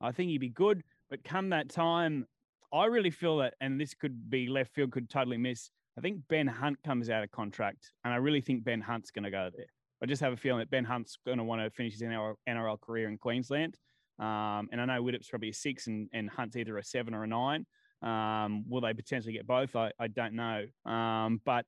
I 0.00 0.12
think 0.12 0.30
he'd 0.30 0.38
be 0.38 0.48
good, 0.48 0.82
but 1.10 1.24
come 1.24 1.50
that 1.50 1.68
time, 1.68 2.26
I 2.72 2.86
really 2.86 3.10
feel 3.10 3.38
that, 3.38 3.54
and 3.60 3.80
this 3.80 3.94
could 3.94 4.30
be 4.30 4.48
left 4.48 4.74
field, 4.74 4.92
could 4.92 5.10
totally 5.10 5.36
miss. 5.36 5.70
I 5.98 6.00
think 6.00 6.20
Ben 6.28 6.46
Hunt 6.46 6.78
comes 6.84 7.10
out 7.10 7.22
of 7.22 7.30
contract, 7.30 7.92
and 8.04 8.14
I 8.14 8.16
really 8.16 8.40
think 8.40 8.64
Ben 8.64 8.80
Hunt's 8.80 9.10
going 9.10 9.24
to 9.24 9.30
go 9.30 9.50
there. 9.54 9.66
I 10.02 10.06
just 10.06 10.22
have 10.22 10.32
a 10.32 10.36
feeling 10.36 10.60
that 10.60 10.70
Ben 10.70 10.84
Hunt's 10.84 11.18
going 11.26 11.38
to 11.38 11.44
want 11.44 11.60
to 11.60 11.70
finish 11.70 11.92
his 11.92 12.02
NRL, 12.02 12.80
career 12.80 13.08
in 13.08 13.18
Queensland. 13.18 13.76
Um, 14.18 14.68
and 14.72 14.80
I 14.80 14.84
know 14.86 15.02
Widdop's 15.02 15.28
probably 15.28 15.50
a 15.50 15.54
six, 15.54 15.88
and, 15.88 16.08
and 16.12 16.30
Hunt's 16.30 16.56
either 16.56 16.78
a 16.78 16.84
seven 16.84 17.14
or 17.14 17.24
a 17.24 17.26
nine. 17.26 17.66
Um, 18.02 18.64
will 18.68 18.80
they 18.80 18.94
potentially 18.94 19.34
get 19.34 19.46
both? 19.46 19.76
I, 19.76 19.92
I 19.98 20.06
don't 20.06 20.34
know. 20.34 20.64
Um, 20.86 21.40
but 21.44 21.66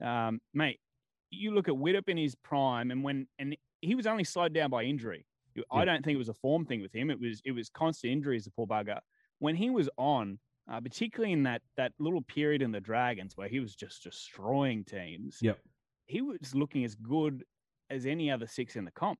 um, 0.00 0.40
mate, 0.54 0.78
you 1.30 1.54
look 1.54 1.68
at 1.68 1.74
Widdop 1.74 2.08
in 2.08 2.16
his 2.16 2.34
prime, 2.36 2.90
and 2.90 3.02
when 3.02 3.26
and 3.38 3.56
he 3.80 3.94
was 3.94 4.06
only 4.06 4.24
slowed 4.24 4.52
down 4.52 4.70
by 4.70 4.84
injury. 4.84 5.26
I 5.70 5.84
don't 5.84 6.04
think 6.04 6.14
it 6.14 6.18
was 6.18 6.28
a 6.28 6.34
form 6.34 6.64
thing 6.64 6.80
with 6.82 6.92
him. 6.94 7.10
It 7.10 7.20
was 7.20 7.40
it 7.44 7.52
was 7.52 7.68
constant 7.68 8.12
injuries. 8.12 8.44
The 8.44 8.50
poor 8.50 8.66
bugger. 8.66 8.98
When 9.38 9.56
he 9.56 9.70
was 9.70 9.88
on, 9.98 10.38
uh, 10.70 10.80
particularly 10.80 11.32
in 11.32 11.42
that 11.44 11.62
that 11.76 11.92
little 11.98 12.22
period 12.22 12.62
in 12.62 12.72
the 12.72 12.80
Dragons 12.80 13.36
where 13.36 13.48
he 13.48 13.60
was 13.60 13.74
just 13.74 14.02
destroying 14.02 14.84
teams. 14.84 15.38
Yep. 15.42 15.58
He 16.06 16.20
was 16.20 16.54
looking 16.54 16.84
as 16.84 16.94
good 16.94 17.44
as 17.90 18.06
any 18.06 18.30
other 18.30 18.46
six 18.46 18.76
in 18.76 18.84
the 18.84 18.90
comp. 18.92 19.18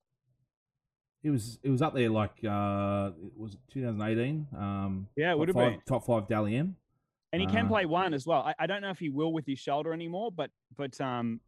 It 1.22 1.30
was 1.30 1.58
it 1.62 1.70
was 1.70 1.82
up 1.82 1.94
there 1.94 2.10
like 2.10 2.32
uh, 2.44 3.10
it 3.24 3.32
was 3.38 3.56
2018. 3.72 4.46
Um, 4.56 5.06
Yeah, 5.16 5.32
it 5.32 5.38
would 5.38 5.48
have 5.48 5.54
five, 5.54 5.72
been. 5.72 5.80
top 5.86 6.04
five 6.06 6.26
Dally 6.28 6.56
M. 6.56 6.76
And 7.32 7.40
he 7.40 7.46
can 7.46 7.66
Uh, 7.66 7.68
play 7.68 7.86
one 7.86 8.12
as 8.12 8.26
well. 8.26 8.42
I, 8.42 8.54
I 8.58 8.66
don't 8.66 8.82
know 8.82 8.90
if 8.90 8.98
he 8.98 9.08
will 9.08 9.32
with 9.32 9.46
his 9.46 9.58
shoulder 9.58 9.92
anymore, 9.92 10.30
but 10.32 10.50
but 10.76 11.00
um 11.00 11.40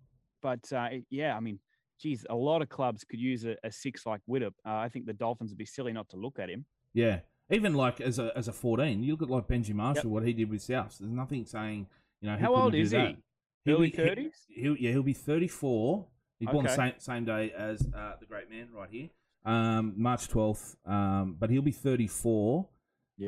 but 0.42 0.72
uh, 0.72 0.88
yeah, 1.10 1.36
I 1.36 1.40
mean, 1.40 1.58
geez, 2.00 2.26
a 2.28 2.34
lot 2.34 2.62
of 2.62 2.68
clubs 2.68 3.04
could 3.04 3.20
use 3.20 3.44
a, 3.44 3.56
a 3.64 3.70
six 3.70 4.06
like 4.06 4.20
Widdop. 4.28 4.54
Uh, 4.66 4.74
I 4.76 4.88
think 4.88 5.06
the 5.06 5.12
Dolphins 5.12 5.50
would 5.50 5.58
be 5.58 5.66
silly 5.66 5.92
not 5.92 6.08
to 6.10 6.16
look 6.16 6.38
at 6.38 6.48
him. 6.48 6.64
Yeah, 6.92 7.20
even 7.50 7.74
like 7.74 8.00
as 8.00 8.18
a 8.18 8.32
as 8.36 8.48
a 8.48 8.52
14, 8.52 9.02
you 9.02 9.12
look 9.12 9.22
at 9.22 9.30
like 9.30 9.48
Benji 9.48 9.74
Marshall, 9.74 10.10
what 10.10 10.24
he 10.24 10.32
did 10.32 10.50
with 10.50 10.62
South. 10.62 10.96
There's 10.98 11.12
nothing 11.12 11.44
saying 11.46 11.86
you 12.20 12.30
know 12.30 12.36
he 12.36 12.42
How 12.42 12.54
old 12.54 12.74
is 12.74 12.90
that. 12.92 13.08
he? 13.08 13.16
He'll 13.64 13.76
Early 13.76 13.90
be- 13.90 13.96
thirties. 13.96 14.34
He'll, 14.48 14.76
yeah, 14.76 14.90
he'll 14.90 15.02
be 15.02 15.14
34. 15.14 16.06
He's 16.38 16.48
born 16.50 16.64
the 16.66 16.70
same 16.74 16.92
same 16.98 17.24
day 17.24 17.52
as 17.56 17.80
uh, 17.96 18.12
the 18.20 18.26
great 18.26 18.50
man 18.50 18.68
right 18.74 18.88
here, 18.90 19.08
um, 19.46 19.94
March 19.96 20.28
12th. 20.28 20.76
Um, 20.84 21.36
but 21.38 21.48
he'll 21.48 21.62
be 21.62 21.72
34 21.72 22.68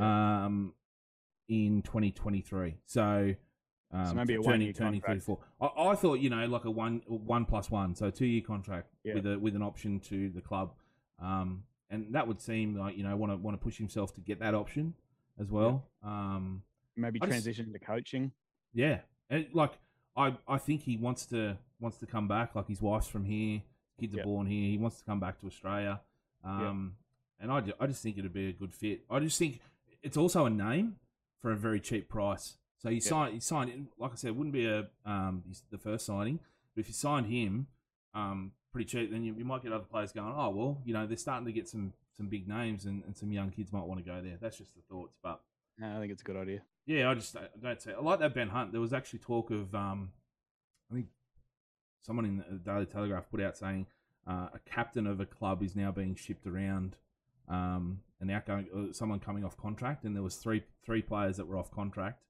um, 0.01 0.75
in 1.49 1.83
2023. 1.83 2.77
So. 2.85 3.35
Um, 3.93 4.17
maybe 4.17 4.35
a 4.35 4.37
turning- 4.39 4.45
one-year 4.45 4.73
contract. 4.73 5.07
34. 5.07 5.39
I, 5.61 5.67
I 5.91 5.95
thought 5.95 6.15
you 6.21 6.29
know 6.31 6.45
like 6.47 6.65
a 6.65 6.71
one 6.71 7.03
one 7.07 7.45
plus 7.45 7.71
one, 7.71 7.95
so 7.95 8.07
a 8.07 8.13
two 8.13 8.27
year 8.27 8.43
contract 8.43 8.89
Yeah. 9.05 9.15
with 9.15 9.27
a 9.27 9.39
with 9.39 9.55
an 9.55 9.63
option 9.63 10.01
to 10.01 10.29
the 10.31 10.41
club, 10.41 10.73
um, 11.21 11.63
and 11.89 12.13
that 12.15 12.27
would 12.27 12.41
seem 12.41 12.77
like 12.77 12.97
you 12.97 13.05
know 13.05 13.17
want 13.17 13.33
to 13.33 13.37
want 13.37 13.59
to 13.59 13.63
push 13.63 13.79
himself 13.79 14.13
to 14.15 14.21
get 14.21 14.41
that 14.41 14.55
option 14.55 14.95
as 15.39 15.51
well. 15.51 15.85
Um, 16.03 16.63
Maybe 16.97 17.21
I 17.23 17.27
just- 17.27 17.31
transition 17.45 17.73
to 17.73 17.79
coaching. 17.79 18.33
yeah, 18.75 19.01
and 19.31 19.47
like 19.53 19.73
I, 20.17 20.37
I 20.49 20.59
think 20.59 20.83
he 20.83 20.97
wants 20.97 21.27
to 21.27 21.57
wants 21.79 21.99
to 21.99 22.07
come 22.07 22.27
back. 22.27 22.55
Like 22.57 22.67
his 22.69 22.83
wife's 22.83 23.07
from 23.07 23.25
here, 23.25 23.63
kids 24.01 24.17
are 24.17 24.25
born 24.25 24.47
here. 24.47 24.69
He 24.71 24.79
wants 24.79 24.99
to 24.99 25.05
come 25.05 25.21
back 25.21 25.39
to 25.41 25.47
Australia, 25.47 26.01
um, 26.43 26.97
and 27.39 27.53
I, 27.53 27.63
I 27.79 27.87
just 27.87 28.03
think 28.03 28.19
it'd 28.19 28.33
be 28.33 28.49
a 28.49 28.53
good 28.53 28.75
fit. 28.75 29.03
I 29.09 29.21
just 29.21 29.39
think 29.39 29.61
it's 30.03 30.17
also 30.17 30.45
a 30.47 30.51
name 30.51 30.97
for 31.41 31.53
a 31.53 31.57
very 31.57 31.79
cheap 31.81 32.09
price. 32.09 32.57
So 32.79 32.89
you 32.91 33.01
sign, 33.01 33.35
you 33.35 33.41
sign, 33.41 33.89
like 33.99 34.13
I 34.13 34.17
said, 34.17 34.29
it 34.29 34.37
wouldn't 34.37 34.53
be 34.53 34.67
a 34.67 34.89
um 35.05 35.43
the 35.71 35.79
first 35.79 36.07
signing, 36.07 36.41
but 36.75 36.81
if 36.81 36.89
you 36.89 36.95
signed 36.95 37.27
him, 37.27 37.69
um, 38.15 38.53
pretty 38.73 38.87
cheap, 38.87 39.11
then 39.11 39.25
you, 39.25 39.35
you 39.37 39.45
might 39.45 39.63
get 39.63 39.73
other 39.73 39.85
players 39.85 40.13
going. 40.13 40.35
Oh 40.37 40.51
well, 40.51 40.83
you 40.85 40.93
know 40.93 41.07
they're 41.07 41.17
starting 41.17 41.47
to 41.47 41.53
get 41.53 41.69
some 41.69 41.93
some 42.17 42.29
big 42.29 42.49
names, 42.49 42.85
and, 42.85 43.03
and 43.05 43.17
some 43.17 43.33
young 43.33 43.51
kids 43.51 43.73
might 43.73 43.85
want 43.85 44.05
to 44.05 44.11
go 44.11 44.21
there. 44.23 44.37
That's 44.41 44.59
just 44.59 44.75
the 44.75 44.83
thoughts, 44.89 45.17
but. 45.23 45.41
No, 45.79 45.95
I 45.95 46.01
think 46.01 46.11
it's 46.11 46.23
a 46.23 46.25
good 46.25 46.39
idea. 46.39 46.63
Yeah, 46.87 47.11
I 47.11 47.15
just 47.15 47.37
I 47.37 47.49
don't 47.63 47.83
say. 47.83 47.93
I 47.93 48.01
like 48.01 48.21
that 48.21 48.33
Ben 48.35 48.49
Hunt. 48.49 48.73
There 48.73 48.81
was 48.81 48.95
actually 48.95 49.19
talk 49.19 49.51
of, 49.51 49.75
um, 49.75 50.11
I 50.91 50.95
think 50.95 51.09
someone 52.01 52.25
in 52.25 52.39
the 52.39 52.57
Daily 52.57 52.87
Telegraph 52.87 53.29
put 53.31 53.43
out 53.43 53.59
saying 53.59 53.85
uh, 54.27 54.49
a 54.55 54.59
captain 54.65 55.07
of 55.07 55.21
a 55.21 55.27
club 55.27 55.63
is 55.63 55.77
now 55.77 55.93
being 55.93 56.15
shipped 56.15 56.47
around, 56.47 56.97
um, 57.49 58.01
and 58.21 58.31
outgoing 58.31 58.69
uh, 58.75 58.93
someone 58.95 59.21
coming 59.21 59.45
off 59.45 59.59
contract, 59.59 60.05
and 60.05 60.17
there 60.17 60.23
was 60.23 60.37
three 60.37 60.63
three 60.83 61.03
players 61.03 61.37
that 61.37 61.47
were 61.47 61.59
off 61.59 61.71
contract, 61.71 62.23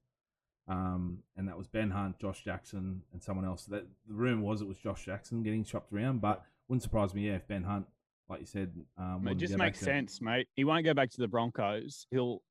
um, 0.67 1.19
and 1.35 1.47
that 1.47 1.57
was 1.57 1.67
Ben 1.67 1.89
Hunt, 1.91 2.19
Josh 2.19 2.43
Jackson, 2.43 3.01
and 3.13 3.21
someone 3.23 3.45
else. 3.45 3.65
That 3.65 3.87
the 4.07 4.13
rumor 4.13 4.43
was 4.43 4.61
it 4.61 4.67
was 4.67 4.77
Josh 4.77 5.05
Jackson 5.05 5.43
getting 5.43 5.63
shopped 5.63 5.91
around, 5.93 6.21
but 6.21 6.43
wouldn't 6.67 6.83
surprise 6.83 7.13
me. 7.13 7.27
Yeah, 7.27 7.35
if 7.35 7.47
Ben 7.47 7.63
Hunt, 7.63 7.85
like 8.29 8.41
you 8.41 8.45
said, 8.45 8.73
um, 8.97 9.27
It 9.27 9.35
just 9.35 9.57
makes 9.57 9.79
to- 9.79 9.85
sense, 9.85 10.21
mate. 10.21 10.47
He 10.55 10.63
won't 10.63 10.83
go 10.85 10.93
back 10.93 11.09
to 11.11 11.17
the 11.17 11.27
Broncos. 11.27 12.07
He'll, 12.11 12.41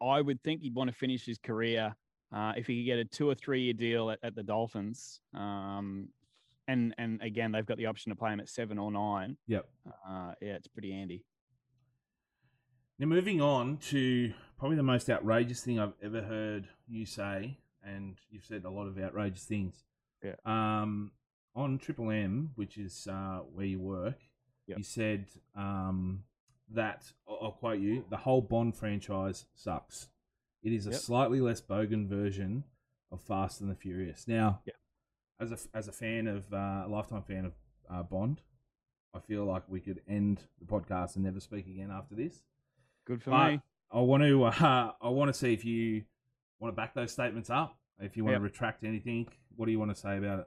I 0.00 0.20
would 0.20 0.42
think 0.42 0.62
he'd 0.62 0.74
want 0.74 0.90
to 0.90 0.96
finish 0.96 1.24
his 1.24 1.38
career 1.38 1.94
uh, 2.32 2.52
if 2.56 2.66
he 2.66 2.80
could 2.82 2.86
get 2.86 2.98
a 2.98 3.04
two 3.04 3.28
or 3.28 3.34
three 3.34 3.62
year 3.62 3.72
deal 3.74 4.10
at, 4.10 4.18
at 4.22 4.34
the 4.34 4.42
Dolphins. 4.42 5.20
Um, 5.34 6.08
and 6.66 6.94
and 6.98 7.22
again, 7.22 7.52
they've 7.52 7.64
got 7.64 7.78
the 7.78 7.86
option 7.86 8.10
to 8.10 8.16
play 8.16 8.32
him 8.32 8.40
at 8.40 8.48
seven 8.48 8.78
or 8.78 8.90
nine. 8.90 9.36
Yep. 9.46 9.66
Uh, 9.86 10.32
yeah, 10.42 10.54
it's 10.54 10.68
pretty 10.68 10.92
handy. 10.92 11.24
Now, 12.98 13.06
moving 13.06 13.40
on 13.40 13.76
to 13.90 14.32
probably 14.58 14.76
the 14.76 14.82
most 14.82 15.08
outrageous 15.08 15.62
thing 15.62 15.78
I've 15.78 15.92
ever 16.02 16.20
heard 16.22 16.68
you 16.88 17.06
say, 17.06 17.58
and 17.84 18.16
you've 18.30 18.44
said 18.44 18.64
a 18.64 18.70
lot 18.70 18.86
of 18.88 18.98
outrageous 18.98 19.44
things. 19.44 19.84
Yeah. 20.22 20.34
Um, 20.44 21.12
on 21.54 21.78
Triple 21.78 22.10
M, 22.10 22.50
which 22.56 22.76
is 22.76 23.06
uh, 23.10 23.40
where 23.52 23.66
you 23.66 23.80
work, 23.80 24.16
Yep. 24.66 24.78
you 24.78 24.84
said 24.84 25.26
um, 25.56 26.24
that 26.74 27.04
I'll 27.26 27.52
quote 27.52 27.78
you: 27.78 28.04
the 28.10 28.16
whole 28.18 28.42
Bond 28.42 28.76
franchise 28.76 29.46
sucks. 29.54 30.08
It 30.62 30.72
is 30.72 30.86
a 30.86 30.90
Yep. 30.90 31.00
slightly 31.00 31.40
less 31.40 31.60
bogan 31.62 32.06
version 32.08 32.64
of 33.10 33.22
Fast 33.22 33.60
and 33.62 33.70
the 33.70 33.74
Furious. 33.76 34.26
Now, 34.28 34.60
Yeah. 34.66 34.74
as 35.40 35.52
a 35.52 35.58
as 35.76 35.88
a 35.88 35.92
fan 35.92 36.26
of 36.26 36.52
uh, 36.52 36.82
a 36.84 36.88
lifetime 36.88 37.22
fan 37.22 37.44
of 37.46 37.54
uh, 37.88 38.02
Bond, 38.02 38.42
I 39.14 39.20
feel 39.20 39.44
like 39.46 39.66
we 39.68 39.80
could 39.80 40.02
end 40.06 40.42
the 40.60 40.66
podcast 40.66 41.14
and 41.14 41.24
never 41.24 41.40
speak 41.40 41.66
again 41.66 41.90
after 41.90 42.14
this. 42.16 42.42
Good 43.08 43.22
for 43.22 43.30
But 43.30 43.52
me. 43.52 43.60
I 43.90 44.00
want 44.00 44.22
to 44.22 44.44
uh, 44.44 44.92
I 45.00 45.08
want 45.08 45.28
to 45.30 45.34
see 45.34 45.52
if 45.54 45.64
you 45.64 46.02
want 46.60 46.72
to 46.72 46.76
back 46.76 46.94
those 46.94 47.10
statements 47.10 47.48
up. 47.50 47.76
If 48.00 48.16
you 48.16 48.22
want 48.24 48.34
Yep. 48.34 48.40
to 48.40 48.44
retract 48.44 48.84
anything, 48.84 49.26
what 49.56 49.66
do 49.66 49.72
you 49.72 49.78
want 49.78 49.90
to 49.90 50.00
say 50.00 50.18
about 50.18 50.40
it? 50.40 50.46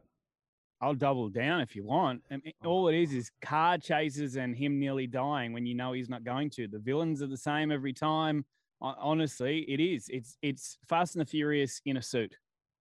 I'll 0.80 0.94
double 0.96 1.28
down 1.30 1.62
if 1.62 1.76
you 1.76 1.84
want. 1.84 2.24
I 2.32 2.38
mean, 2.38 2.54
Oh. 2.64 2.70
all 2.70 2.88
it 2.88 2.96
is 2.96 3.14
is 3.14 3.32
car 3.42 3.78
chases 3.78 4.36
and 4.38 4.56
him 4.56 4.80
nearly 4.80 5.06
dying 5.08 5.54
when 5.54 5.66
you 5.66 5.76
know 5.76 5.92
he's 5.94 6.10
not 6.10 6.24
going 6.24 6.50
to. 6.52 6.68
The 6.68 6.80
villains 6.80 7.22
are 7.22 7.28
the 7.28 7.38
same 7.38 7.72
every 7.72 7.94
time. 7.94 8.46
Honestly, 8.80 9.60
it 9.70 9.80
is. 9.80 10.08
It's 10.10 10.38
it's 10.42 10.78
Fast 10.88 11.16
and 11.16 11.22
the 11.22 11.30
Furious 11.30 11.82
in 11.86 11.98
a 11.98 12.02
suit. 12.02 12.36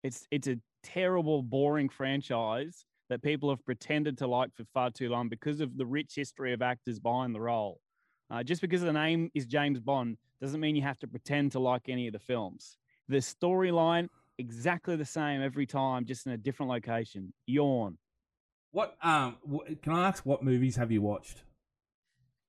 It's 0.02 0.26
it's 0.30 0.48
a 0.48 0.56
terrible, 0.82 1.42
boring 1.42 1.88
franchise 1.88 2.84
that 3.08 3.22
people 3.22 3.48
have 3.48 3.64
pretended 3.64 4.18
to 4.18 4.26
like 4.26 4.54
for 4.54 4.64
far 4.74 4.90
too 4.90 5.08
long 5.08 5.28
because 5.30 5.60
of 5.60 5.76
the 5.78 5.86
rich 5.86 6.14
history 6.14 6.52
of 6.52 6.60
actors 6.62 6.98
behind 7.00 7.34
the 7.34 7.40
role. 7.40 7.80
Uh, 8.30 8.42
just 8.42 8.60
because 8.60 8.82
the 8.82 8.92
name 8.92 9.30
is 9.34 9.46
James 9.46 9.80
Bond 9.80 10.18
doesn't 10.40 10.60
mean 10.60 10.76
you 10.76 10.82
have 10.82 10.98
to 10.98 11.06
pretend 11.06 11.52
to 11.52 11.58
like 11.60 11.88
any 11.88 12.06
of 12.06 12.12
the 12.12 12.18
films. 12.18 12.76
The 13.08 13.16
storyline 13.18 14.08
exactly 14.38 14.96
the 14.96 15.04
same 15.04 15.42
every 15.42 15.66
time, 15.66 16.04
just 16.04 16.26
in 16.26 16.32
a 16.32 16.36
different 16.36 16.70
location. 16.70 17.32
Yawn. 17.46 17.96
What 18.70 18.96
um 19.02 19.36
wh- 19.50 19.72
can 19.82 19.92
I 19.94 20.08
ask? 20.08 20.24
What 20.26 20.42
movies 20.42 20.76
have 20.76 20.92
you 20.92 21.00
watched? 21.02 21.42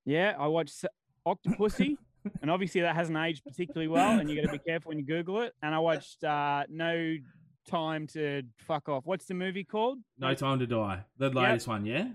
Yeah, 0.04 0.34
I 0.38 0.46
watched 0.48 0.84
Octopussy, 1.26 1.96
and 2.42 2.50
obviously 2.50 2.82
that 2.82 2.94
hasn't 2.94 3.16
aged 3.16 3.44
particularly 3.44 3.88
well, 3.88 4.18
and 4.18 4.28
you 4.30 4.36
got 4.36 4.52
to 4.52 4.58
be 4.58 4.64
careful 4.66 4.90
when 4.90 4.98
you 4.98 5.04
Google 5.04 5.40
it. 5.42 5.54
And 5.62 5.74
I 5.74 5.78
watched 5.78 6.22
uh, 6.24 6.64
No 6.68 7.16
Time 7.68 8.06
to 8.08 8.42
Fuck 8.58 8.88
Off. 8.88 9.06
What's 9.06 9.26
the 9.26 9.34
movie 9.34 9.64
called? 9.64 9.98
No 10.18 10.34
Time 10.34 10.58
to 10.58 10.66
Die, 10.66 11.04
the 11.18 11.30
latest 11.30 11.68
one, 11.68 11.84
yeah. 11.86 12.08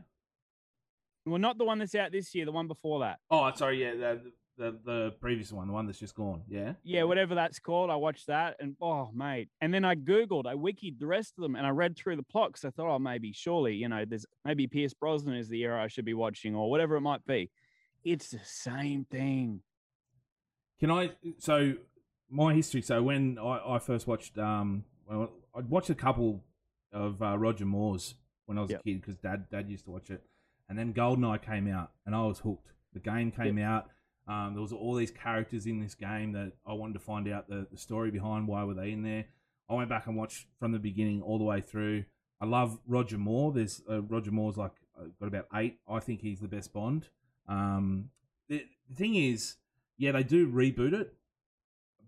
Well, 1.25 1.39
not 1.39 1.57
the 1.57 1.65
one 1.65 1.79
that's 1.79 1.95
out 1.95 2.11
this 2.11 2.33
year, 2.35 2.45
the 2.45 2.51
one 2.51 2.67
before 2.67 2.99
that. 2.99 3.19
Oh, 3.31 3.51
sorry, 3.55 3.81
yeah, 3.81 3.95
the, 3.95 4.31
the 4.57 4.79
the 4.85 5.11
previous 5.19 5.51
one, 5.51 5.67
the 5.67 5.73
one 5.73 5.85
that's 5.87 5.97
just 5.99 6.15
gone. 6.15 6.43
Yeah. 6.47 6.73
Yeah, 6.83 7.03
whatever 7.03 7.33
that's 7.35 7.59
called. 7.59 7.89
I 7.89 7.95
watched 7.95 8.27
that 8.27 8.57
and 8.59 8.75
oh, 8.79 9.09
mate. 9.13 9.49
And 9.59 9.73
then 9.73 9.83
I 9.83 9.95
Googled, 9.95 10.45
I 10.45 10.53
wikied 10.53 10.99
the 10.99 11.07
rest 11.07 11.33
of 11.37 11.41
them 11.41 11.55
and 11.55 11.65
I 11.65 11.71
read 11.71 11.97
through 11.97 12.15
the 12.17 12.23
plot 12.23 12.49
because 12.53 12.65
I 12.65 12.69
thought, 12.69 12.93
oh, 12.93 12.99
maybe, 12.99 13.33
surely, 13.33 13.73
you 13.75 13.89
know, 13.89 14.05
there's 14.07 14.25
maybe 14.45 14.67
Pierce 14.67 14.93
Brosnan 14.93 15.35
is 15.35 15.49
the 15.49 15.61
era 15.61 15.83
I 15.83 15.87
should 15.87 16.05
be 16.05 16.13
watching 16.13 16.55
or 16.55 16.69
whatever 16.69 16.95
it 16.95 17.01
might 17.01 17.25
be. 17.25 17.49
It's 18.03 18.29
the 18.29 18.39
same 18.43 19.05
thing. 19.05 19.61
Can 20.79 20.91
I? 20.91 21.11
So 21.39 21.73
my 22.29 22.53
history. 22.53 22.81
So 22.81 23.01
when 23.01 23.37
I, 23.39 23.75
I 23.75 23.79
first 23.79 24.05
watched, 24.07 24.37
um, 24.37 24.83
well, 25.09 25.31
I'd 25.55 25.69
watched 25.69 25.89
a 25.89 25.95
couple 25.95 26.43
of 26.93 27.21
uh, 27.21 27.37
Roger 27.37 27.65
Moore's 27.65 28.15
when 28.45 28.57
I 28.57 28.61
was 28.61 28.71
Yep. 28.71 28.79
a 28.79 28.83
kid 28.83 29.01
because 29.01 29.15
dad 29.17 29.45
dad 29.49 29.69
used 29.69 29.85
to 29.85 29.91
watch 29.91 30.09
it, 30.11 30.21
and 30.69 30.77
then 30.77 30.93
Goldeneye 30.93 31.41
came 31.41 31.67
out 31.67 31.91
and 32.05 32.15
I 32.15 32.25
was 32.25 32.39
hooked. 32.39 32.69
The 32.93 32.99
game 32.99 33.31
came 33.31 33.59
out. 33.59 33.89
Um, 34.27 34.53
there 34.53 34.61
was 34.61 34.71
all 34.71 34.95
these 34.95 35.11
characters 35.11 35.65
in 35.67 35.79
this 35.79 35.93
game 35.93 36.31
that 36.31 36.53
I 36.65 36.73
wanted 36.73 36.93
to 36.93 36.99
find 36.99 37.27
out 37.27 37.47
the, 37.47 37.67
the 37.71 37.77
story 37.77 38.09
behind 38.09 38.47
why 38.47 38.63
were 38.63 38.73
they 38.73 38.91
in 38.91 39.03
there. 39.03 39.25
I 39.69 39.73
went 39.75 39.89
back 39.89 40.07
and 40.07 40.15
watched 40.15 40.47
from 40.59 40.71
the 40.71 40.79
beginning 40.79 41.21
all 41.21 41.37
the 41.37 41.43
way 41.43 41.61
through. 41.61 42.05
I 42.41 42.45
love 42.45 42.79
Roger 42.87 43.17
Moore. 43.17 43.51
There's 43.51 43.81
uh, 43.89 44.01
Roger 44.01 44.31
Moore's 44.31 44.57
like 44.57 44.71
uh, 44.99 45.05
got 45.19 45.27
about 45.27 45.47
eight. 45.53 45.79
I 45.87 45.99
think 45.99 46.21
he's 46.21 46.39
the 46.39 46.47
best 46.47 46.73
Bond. 46.73 47.07
Um, 47.47 48.09
the, 48.49 48.65
the 48.89 48.95
thing 48.95 49.15
is, 49.15 49.55
yeah, 49.97 50.11
they 50.11 50.23
do 50.23 50.47
reboot 50.47 50.93
it, 50.93 51.13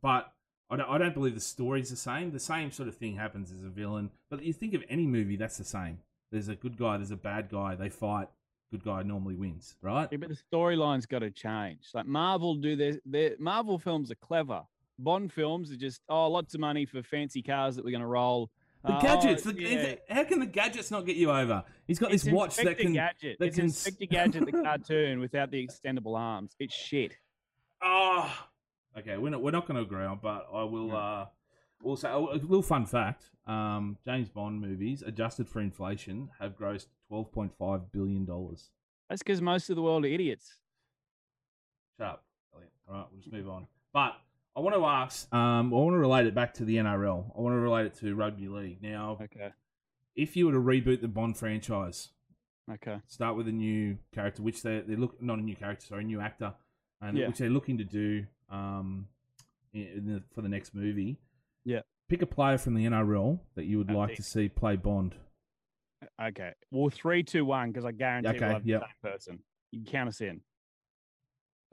but 0.02 0.34
I 0.70 0.78
don't, 0.78 0.90
I 0.90 0.98
don't 0.98 1.14
believe 1.14 1.36
the 1.36 1.42
story's 1.42 1.90
the 1.90 1.96
same. 1.96 2.32
The 2.32 2.40
same 2.40 2.72
sort 2.72 2.90
of 2.90 2.96
thing 2.96 3.16
happens 3.16 3.52
as 3.52 3.64
a 3.64 3.70
villain. 3.70 4.12
But 4.30 4.44
you 4.44 4.54
think 4.54 4.74
of 4.74 4.84
any 4.90 5.06
movie, 5.06 5.38
that's 5.38 5.58
the 5.58 5.64
same. 5.64 6.00
There's 6.32 6.50
a 6.50 6.56
good 6.56 6.78
guy, 6.78 6.98
there's 6.98 7.12
a 7.12 7.16
bad 7.16 7.50
guy. 7.50 7.76
They 7.76 7.90
fight. 7.90 8.28
Good 8.72 8.84
guy 8.84 9.02
normally 9.04 9.36
wins, 9.36 9.76
right? 9.82 10.10
Yeah, 10.12 10.18
but 10.18 10.30
the 10.30 10.38
storyline's 10.52 11.06
got 11.06 11.20
to 11.20 11.32
change. 11.32 11.88
Like 11.94 12.06
Marvel 12.06 12.56
do 12.56 12.76
their, 12.76 12.98
their 13.06 13.36
Marvel 13.40 13.80
films 13.80 14.12
are 14.12 14.16
clever. 14.16 14.62
Bond 15.00 15.32
films 15.32 15.72
are 15.72 15.78
just 15.78 16.02
oh, 16.10 16.28
lots 16.30 16.54
of 16.54 16.60
money 16.60 16.86
for 16.86 17.02
fancy 17.04 17.42
cars 17.42 17.76
that 17.76 17.86
we're 17.86 17.92
going 17.92 18.02
to 18.02 18.08
roll. 18.08 18.50
The 18.84 18.94
Uh, 18.94 18.98
oh, 18.98 19.02
gadgets. 19.02 19.44
the, 19.44 19.54
yeah. 19.62 19.96
How 20.10 20.24
can 20.26 20.40
the 20.40 20.46
gadgets 20.46 20.92
not 20.92 21.06
get 21.06 21.16
you 21.16 21.32
over? 21.32 21.64
He's 21.88 21.98
got 22.00 22.12
It's 22.12 22.24
this 22.24 22.34
watch 22.34 22.58
that 22.58 22.78
can. 22.78 22.94
Gadget. 22.94 23.38
that 23.40 23.46
it's 23.46 23.56
can 23.56 23.66
Inspector 23.66 24.06
Gadget, 24.08 24.46
the 24.46 24.52
cartoon, 24.64 25.20
without 25.20 25.50
the 25.52 25.66
extendable 25.66 26.18
arms. 26.18 26.56
It's 26.60 26.74
shit. 26.74 27.16
Oh, 27.82 28.32
okay. 28.98 29.18
We're 29.18 29.30
not. 29.30 29.42
We're 29.42 29.52
not 29.52 29.68
going 29.68 29.78
to 29.78 29.84
agree 29.84 30.04
on, 30.06 30.20
but 30.22 30.48
I 30.54 30.64
will. 30.64 30.88
No. 30.88 30.96
Uh, 30.96 31.26
we'll 31.82 31.98
a 32.04 32.36
little 32.36 32.62
fun 32.62 32.86
fact. 32.86 33.30
Um, 33.46 33.98
James 34.06 34.30
Bond 34.30 34.60
movies, 34.62 35.02
adjusted 35.06 35.48
for 35.48 35.62
inflation, 35.62 36.30
have 36.40 36.58
grossed 36.58 36.88
twelve 37.08 37.32
point 37.32 37.54
five 37.58 37.92
billion 37.92 38.26
dollars. 38.26 38.70
That's 39.10 39.24
because 39.24 39.42
most 39.42 39.70
of 39.70 39.76
the 39.76 39.82
world 39.82 40.04
are 40.04 40.10
idiots. 40.10 40.56
Shut 42.00 42.08
up, 42.08 42.26
Elliot. 42.54 42.72
All 42.88 42.94
right, 42.96 43.06
we'll 43.12 43.22
just 43.22 43.32
move 43.32 43.48
on. 43.50 43.68
But 43.94 44.14
I 44.56 44.60
want 44.60 44.76
to 44.76 44.86
ask. 44.86 45.34
Um, 45.34 45.74
I 45.74 45.78
want 45.78 45.94
to 45.94 46.00
relate 46.00 46.28
it 46.28 46.36
back 46.36 46.54
to 46.56 46.66
the 46.66 46.78
NRL. 46.78 47.32
I 47.38 47.42
want 47.42 47.54
to 47.54 47.60
relate 47.60 47.86
it 47.86 47.96
to 48.00 48.14
rugby 48.16 48.48
league. 48.48 48.82
Now, 48.82 49.18
Okay. 49.22 49.52
if 50.16 50.36
you 50.36 50.46
were 50.48 50.52
to 50.54 50.60
reboot 50.60 51.02
the 51.02 51.08
Bond 51.08 51.38
franchise, 51.38 52.10
Okay. 52.70 53.00
start 53.08 53.38
with 53.38 53.48
a 53.48 53.52
new 53.52 53.98
character, 54.12 54.42
which 54.44 54.62
they 54.62 54.82
they 54.82 54.96
look 54.96 55.22
not 55.22 55.40
a 55.40 55.42
new 55.42 55.56
character, 55.56 55.86
sorry, 55.86 56.04
a 56.04 56.08
new 56.08 56.20
actor, 56.20 56.54
and 57.02 57.18
Yeah. 57.18 57.28
which 57.28 57.38
they're 57.38 57.50
looking 57.50 57.78
to 57.78 57.84
do 57.86 58.26
um, 58.50 59.08
in, 59.74 59.82
in 59.88 60.06
the, 60.06 60.24
for 60.34 60.42
the 60.42 60.50
next 60.50 60.74
movie. 60.74 61.18
Yeah. 61.68 61.82
Pick 62.08 62.22
a 62.22 62.26
player 62.26 62.58
from 62.58 62.76
the 62.76 62.86
NRL 62.86 63.40
that 63.56 63.66
you 63.66 63.78
would 63.80 63.88
That's 63.90 63.98
like 63.98 64.16
to 64.16 64.24
see 64.24 64.48
play 64.48 64.78
Bond. 64.78 65.16
Okay. 66.22 66.54
Well, 66.72 66.90
three, 66.90 67.24
two, 67.24 67.44
one, 67.44 67.72
because 67.72 67.84
I 67.84 67.92
guarantee 67.92 68.30
Okay, 68.30 68.40
we'll 68.40 68.54
have 68.54 68.66
yep. 68.66 68.80
the 68.82 68.86
same 68.86 69.12
person. 69.12 69.40
You 69.72 69.82
can 69.84 69.92
count 69.92 70.10
us 70.10 70.22
in. 70.22 70.40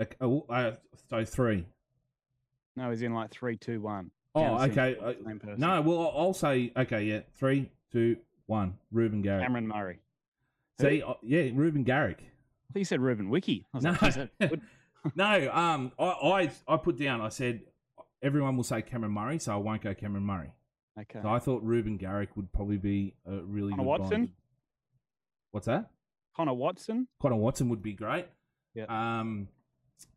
Okay, 0.02 0.16
oh, 0.20 0.44
uh, 0.50 0.72
so 1.08 1.24
three. 1.24 1.64
No, 2.76 2.90
he's 2.90 3.02
in 3.02 3.14
like 3.14 3.30
three, 3.30 3.56
two, 3.56 3.80
one. 3.80 4.10
Oh, 4.34 4.40
Count 4.42 4.72
okay. 4.76 4.96
Uh. 5.00 5.12
No, 5.56 5.80
well, 5.80 6.12
I'll- 6.16 6.34
say 6.34 6.72
okay. 6.76 7.04
Yeah, 7.04 7.20
three, 7.36 7.70
two, 7.92 8.16
one. 8.46 8.74
Reuben 8.90 9.22
Garrick. 9.22 9.44
Cameron 9.44 9.68
Murray. 9.68 10.00
See, 10.80 11.04
uh, 11.04 11.14
yeah, 11.22 11.50
Reuben 11.54 11.84
Garrick. 11.84 12.18
I 12.18 12.72
think 12.72 12.80
you 12.80 12.84
said 12.84 13.00
Ruben 13.00 13.30
Wiki. 13.30 13.64
I 13.72 13.78
No, 13.78 13.90
like, 13.90 14.02
"Is 14.02 14.14
that 14.16 14.30
good?" 14.40 14.60
no. 15.14 15.52
Um, 15.52 15.92
I, 15.96 16.04
I 16.04 16.50
I 16.66 16.76
put 16.78 16.98
down. 16.98 17.20
I 17.20 17.28
said 17.28 17.60
everyone 18.24 18.56
will 18.56 18.64
say 18.64 18.82
Cameron 18.82 19.12
Murray, 19.12 19.38
so 19.38 19.52
I 19.52 19.56
won't 19.56 19.82
go 19.82 19.94
Cameron 19.94 20.24
Murray. 20.24 20.50
Okay. 20.98 21.20
So 21.22 21.28
I 21.28 21.38
thought 21.38 21.62
Reuben 21.62 21.96
Garrick 21.96 22.36
would 22.36 22.52
probably 22.52 22.78
be 22.78 23.14
a 23.26 23.36
really 23.42 23.70
good. 23.72 23.76
Connor 23.78 23.82
good 23.82 24.00
Watson? 24.00 24.20
Bond. 24.22 24.32
What's 25.52 25.66
that? 25.66 25.90
Connor 26.36 26.54
Watson. 26.54 27.06
Connor 27.20 27.36
Watson 27.36 27.68
would 27.68 27.82
be 27.82 27.92
great. 27.92 28.26
Yeah. 28.74 28.86
Um, 28.88 29.48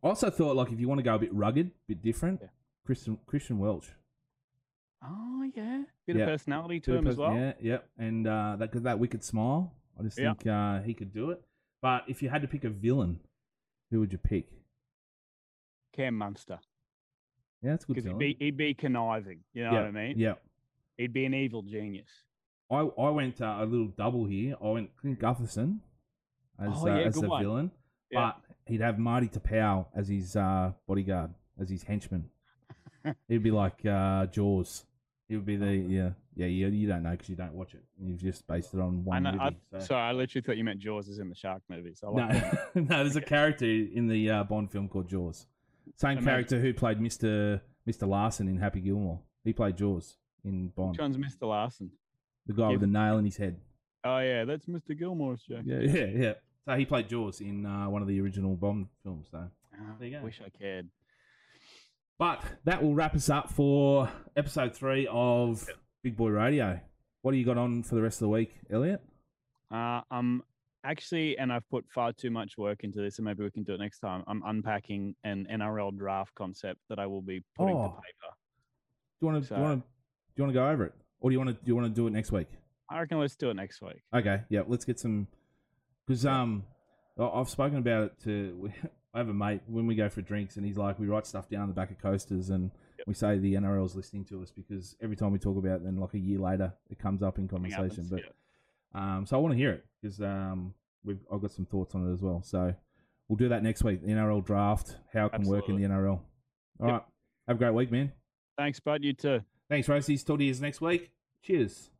I 0.02 0.08
also 0.08 0.30
thought 0.30 0.56
like 0.56 0.72
if 0.72 0.80
you 0.80 0.88
want 0.88 0.98
to 0.98 1.02
go 1.04 1.14
a 1.14 1.18
bit 1.18 1.32
rugged, 1.32 1.68
a 1.68 1.70
bit 1.88 2.02
different, 2.02 2.40
Yeah. 2.42 2.48
Christian 2.84 3.18
Christian 3.26 3.58
Welch. 3.58 3.88
Oh 5.02 5.48
yeah, 5.54 5.84
bit 6.06 6.16
Yeah. 6.16 6.22
of 6.24 6.28
personality 6.30 6.80
to 6.80 6.90
Bit 6.92 6.98
him 7.00 7.06
as 7.06 7.16
well. 7.16 7.34
Yeah, 7.34 7.52
yeah, 7.60 7.78
and 7.98 8.26
uh, 8.26 8.56
that 8.58 8.72
that 8.82 8.98
wicked 8.98 9.22
smile. 9.22 9.72
I 9.98 10.02
just 10.02 10.18
Yeah. 10.18 10.34
think 10.34 10.46
uh, 10.48 10.80
he 10.82 10.94
could 10.94 11.12
do 11.12 11.30
it. 11.30 11.40
But 11.80 12.04
if 12.08 12.22
you 12.22 12.28
had 12.30 12.42
to 12.42 12.48
pick 12.48 12.64
a 12.64 12.70
villain, 12.70 13.20
who 13.90 14.00
would 14.00 14.10
you 14.12 14.18
pick? 14.18 14.48
Cam 15.92 16.14
Munster, 16.16 16.58
Yeah, 17.62 17.70
that's 17.70 17.84
a 17.84 17.86
good 17.88 17.96
because 17.96 18.08
he'd 18.10 18.18
be 18.18 18.36
he'd 18.38 18.56
be 18.56 18.74
conniving. 18.74 19.40
You 19.52 19.64
know 19.64 19.72
yeah, 19.72 19.80
what 19.80 19.86
I 19.88 19.90
mean? 19.90 20.14
Yeah. 20.18 20.34
He'd 20.96 21.12
be 21.12 21.24
an 21.24 21.34
evil 21.34 21.62
genius. 21.62 22.08
I, 22.70 22.80
I 22.80 23.10
went 23.10 23.40
uh, 23.40 23.58
a 23.60 23.64
little 23.64 23.86
double 23.88 24.26
here. 24.26 24.56
I 24.62 24.68
went 24.68 24.90
Clint 24.96 25.18
Gutherson 25.20 25.78
as 26.60 26.72
Oh, 26.74 26.88
uh, 26.88 26.96
yeah, 26.96 27.06
as 27.06 27.14
the 27.14 27.28
one. 27.28 27.42
villain, 27.42 27.70
Yeah. 28.10 28.32
but 28.36 28.54
he'd 28.66 28.80
have 28.80 28.98
Marty 28.98 29.28
Taupau 29.28 29.86
as 29.94 30.08
his 30.08 30.36
uh, 30.36 30.72
bodyguard, 30.86 31.30
as 31.58 31.70
his 31.70 31.82
henchman. 31.84 32.28
He'd 33.28 33.42
be 33.42 33.50
like 33.52 33.84
uh, 33.86 34.26
Jaws. 34.26 34.84
He 35.28 35.36
would 35.36 35.46
be 35.46 35.56
the 35.56 35.74
yeah 35.88 36.10
yeah 36.34 36.46
you, 36.46 36.68
you 36.68 36.88
don't 36.88 37.02
know 37.02 37.12
because 37.12 37.28
you 37.28 37.36
don't 37.36 37.54
watch 37.54 37.74
it. 37.74 37.82
You've 38.00 38.18
just 38.20 38.46
based 38.46 38.74
it 38.74 38.80
on 38.80 39.02
I 39.06 39.08
one 39.08 39.22
know. 39.22 39.30
I, 39.30 39.44
movie. 39.44 39.56
so. 39.72 39.78
Sorry, 39.80 40.02
I 40.02 40.12
literally 40.12 40.42
thought 40.42 40.56
you 40.56 40.64
meant 40.64 40.80
Jaws 40.80 41.08
is 41.08 41.18
in 41.20 41.28
the 41.28 41.34
shark 41.34 41.62
movies. 41.68 42.02
I 42.04 42.10
like 42.10 42.74
no, 42.74 42.82
no, 42.82 43.02
there's 43.04 43.16
a 43.16 43.20
character 43.22 43.66
in 43.66 44.08
the 44.08 44.30
uh, 44.30 44.44
Bond 44.44 44.70
film 44.70 44.88
called 44.88 45.08
Jaws. 45.08 45.46
Same 45.96 46.12
Imagine- 46.18 46.24
character 46.24 46.60
who 46.60 46.72
played 46.74 47.00
Mister 47.00 47.62
Mister 47.86 48.06
Larson 48.06 48.48
in 48.48 48.58
Happy 48.58 48.80
Gilmore. 48.80 49.20
He 49.44 49.52
played 49.52 49.76
Jaws 49.76 50.16
in 50.44 50.68
Bond. 50.68 50.90
Which 50.92 51.00
one's 51.00 51.16
Mr. 51.16 51.48
Larson? 51.48 51.90
The 52.46 52.52
guy 52.54 52.64
Yeah. 52.66 52.70
with 52.72 52.80
the 52.80 52.86
nail 52.86 53.18
in 53.18 53.24
his 53.24 53.36
head. 53.36 53.60
Oh 54.04 54.18
yeah, 54.18 54.44
that's 54.44 54.66
Mr. 54.66 54.96
Gilmore's 54.98 55.42
joke. 55.42 55.62
Yeah, 55.64 55.80
yeah, 55.80 56.04
yeah. 56.06 56.32
So 56.64 56.74
he 56.76 56.84
played 56.84 57.08
Jaws 57.08 57.40
in 57.40 57.64
uh, 57.66 57.88
one 57.88 58.02
of 58.02 58.08
the 58.08 58.20
original 58.20 58.54
Bond 58.56 58.88
films. 59.02 59.28
So, 59.30 59.50
Ah, 59.74 59.96
There 59.98 60.08
you 60.08 60.18
go. 60.18 60.24
Wish 60.24 60.40
I 60.44 60.48
cared. 60.50 60.88
but 62.18 62.42
that 62.64 62.82
will 62.82 62.94
wrap 62.94 63.14
us 63.14 63.28
up 63.30 63.50
for 63.50 64.10
episode 64.36 64.74
three 64.74 65.06
of 65.10 65.66
Big 66.02 66.16
Boy 66.16 66.30
Radio. 66.30 66.80
What 67.22 67.32
do 67.32 67.38
you 67.38 67.44
got 67.44 67.58
on 67.58 67.82
for 67.82 67.94
the 67.94 68.02
rest 68.02 68.16
of 68.16 68.26
the 68.26 68.28
week, 68.30 68.54
Elliot? 68.70 69.02
Uh, 69.70 70.00
um, 70.10 70.42
actually, 70.84 71.38
and 71.38 71.52
I've 71.52 71.68
put 71.70 71.84
far 71.94 72.12
too 72.12 72.30
much 72.30 72.56
work 72.58 72.84
into 72.84 73.00
this, 73.00 73.18
and 73.18 73.24
maybe 73.24 73.42
we 73.44 73.50
can 73.50 73.62
do 73.64 73.74
it 73.74 73.78
next 73.80 74.00
time. 74.00 74.22
I'm 74.26 74.42
unpacking 74.46 75.14
an 75.24 75.46
NRL 75.50 75.96
draft 75.96 76.34
concept 76.34 76.80
that 76.88 76.98
I 76.98 77.06
will 77.06 77.22
be 77.22 77.42
putting 77.56 77.76
to 77.76 77.82
Oh. 77.82 77.88
paper. 77.90 78.34
Do 79.20 79.26
you 79.26 79.32
want 79.32 79.42
to? 79.42 79.48
So- 79.48 79.54
Do 79.56 79.60
you 79.62 79.68
want 79.68 79.80
to? 79.82 79.86
Do 79.88 79.92
you 80.36 80.44
want 80.44 80.54
to 80.54 80.60
go 80.60 80.68
over 80.70 80.84
it, 80.84 80.94
or 81.20 81.30
do 81.30 81.34
you 81.34 81.38
want 81.40 81.48
to? 81.50 81.54
Do 81.54 81.68
you 81.68 81.74
want 81.76 81.86
to 81.88 81.94
do 81.94 82.06
it 82.06 82.10
next 82.10 82.30
week? 82.32 82.48
I 82.90 83.00
reckon 83.00 83.18
let's 83.18 83.36
do 83.36 83.50
it 83.50 83.54
next 83.54 83.82
week. 83.82 84.02
Okay, 84.14 84.42
yeah, 84.48 84.62
let's 84.66 84.84
get 84.84 84.98
some. 84.98 85.26
Because 86.06 86.24
um, 86.24 86.64
I've 87.18 87.50
spoken 87.50 87.78
about 87.78 88.04
it 88.04 88.20
to. 88.24 88.70
I 89.14 89.18
have 89.18 89.28
a 89.30 89.34
mate 89.34 89.62
when 89.66 89.86
we 89.86 89.94
go 89.94 90.08
for 90.10 90.20
drinks, 90.22 90.56
and 90.58 90.66
he's 90.66 90.76
like, 90.76 90.98
we 90.98 91.06
write 91.06 91.26
stuff 91.26 91.48
down 91.48 91.62
on 91.62 91.68
the 91.68 91.74
back 91.74 91.90
of 91.90 91.98
coasters, 91.98 92.50
and 92.50 92.70
Yep. 92.98 93.06
we 93.06 93.14
say 93.14 93.38
the 93.38 93.54
NRL's 93.54 93.94
listening 93.96 94.24
to 94.26 94.42
us 94.42 94.50
because 94.50 94.96
every 95.00 95.16
time 95.16 95.32
we 95.32 95.38
talk 95.38 95.56
about 95.56 95.76
it, 95.76 95.84
then 95.84 95.96
like 95.96 96.14
a 96.14 96.18
year 96.18 96.38
later, 96.40 96.72
it 96.90 96.98
comes 96.98 97.22
up 97.22 97.38
in 97.38 97.46
conversation. 97.48 97.88
happens, 97.88 98.10
But 98.10 98.22
um, 98.94 99.24
so 99.26 99.36
I 99.36 99.40
want 99.40 99.52
to 99.52 99.58
hear 99.58 99.70
it 99.72 99.84
because 100.00 100.20
um, 100.20 100.74
we've 101.04 101.18
I've 101.32 101.40
got 101.40 101.52
some 101.52 101.66
thoughts 101.66 101.94
on 101.94 102.08
it 102.08 102.12
as 102.12 102.20
well. 102.22 102.42
So 102.42 102.74
we'll 103.28 103.36
do 103.36 103.48
that 103.50 103.62
next 103.62 103.84
week. 103.84 104.00
The 104.02 104.12
NRL 104.12 104.44
draft, 104.44 104.96
how 105.12 105.26
it 105.26 105.32
can 105.32 105.42
work 105.44 105.68
in 105.68 105.76
the 105.76 105.86
NRL. 105.88 106.20
All 106.80 106.86
right, 106.86 106.92
Yep. 106.92 107.06
have 107.48 107.56
a 107.56 107.58
great 107.58 107.74
week, 107.74 107.90
man. 107.92 108.12
Thanks, 108.56 108.80
bud. 108.80 109.02
You 109.04 109.12
too. 109.12 109.40
Thanks, 109.68 109.86
Roasties. 109.88 110.24
Talk 110.26 110.38
to 110.38 110.44
you 110.44 110.54
next 110.60 110.80
week. 110.80 111.10
Cheers. 111.42 111.90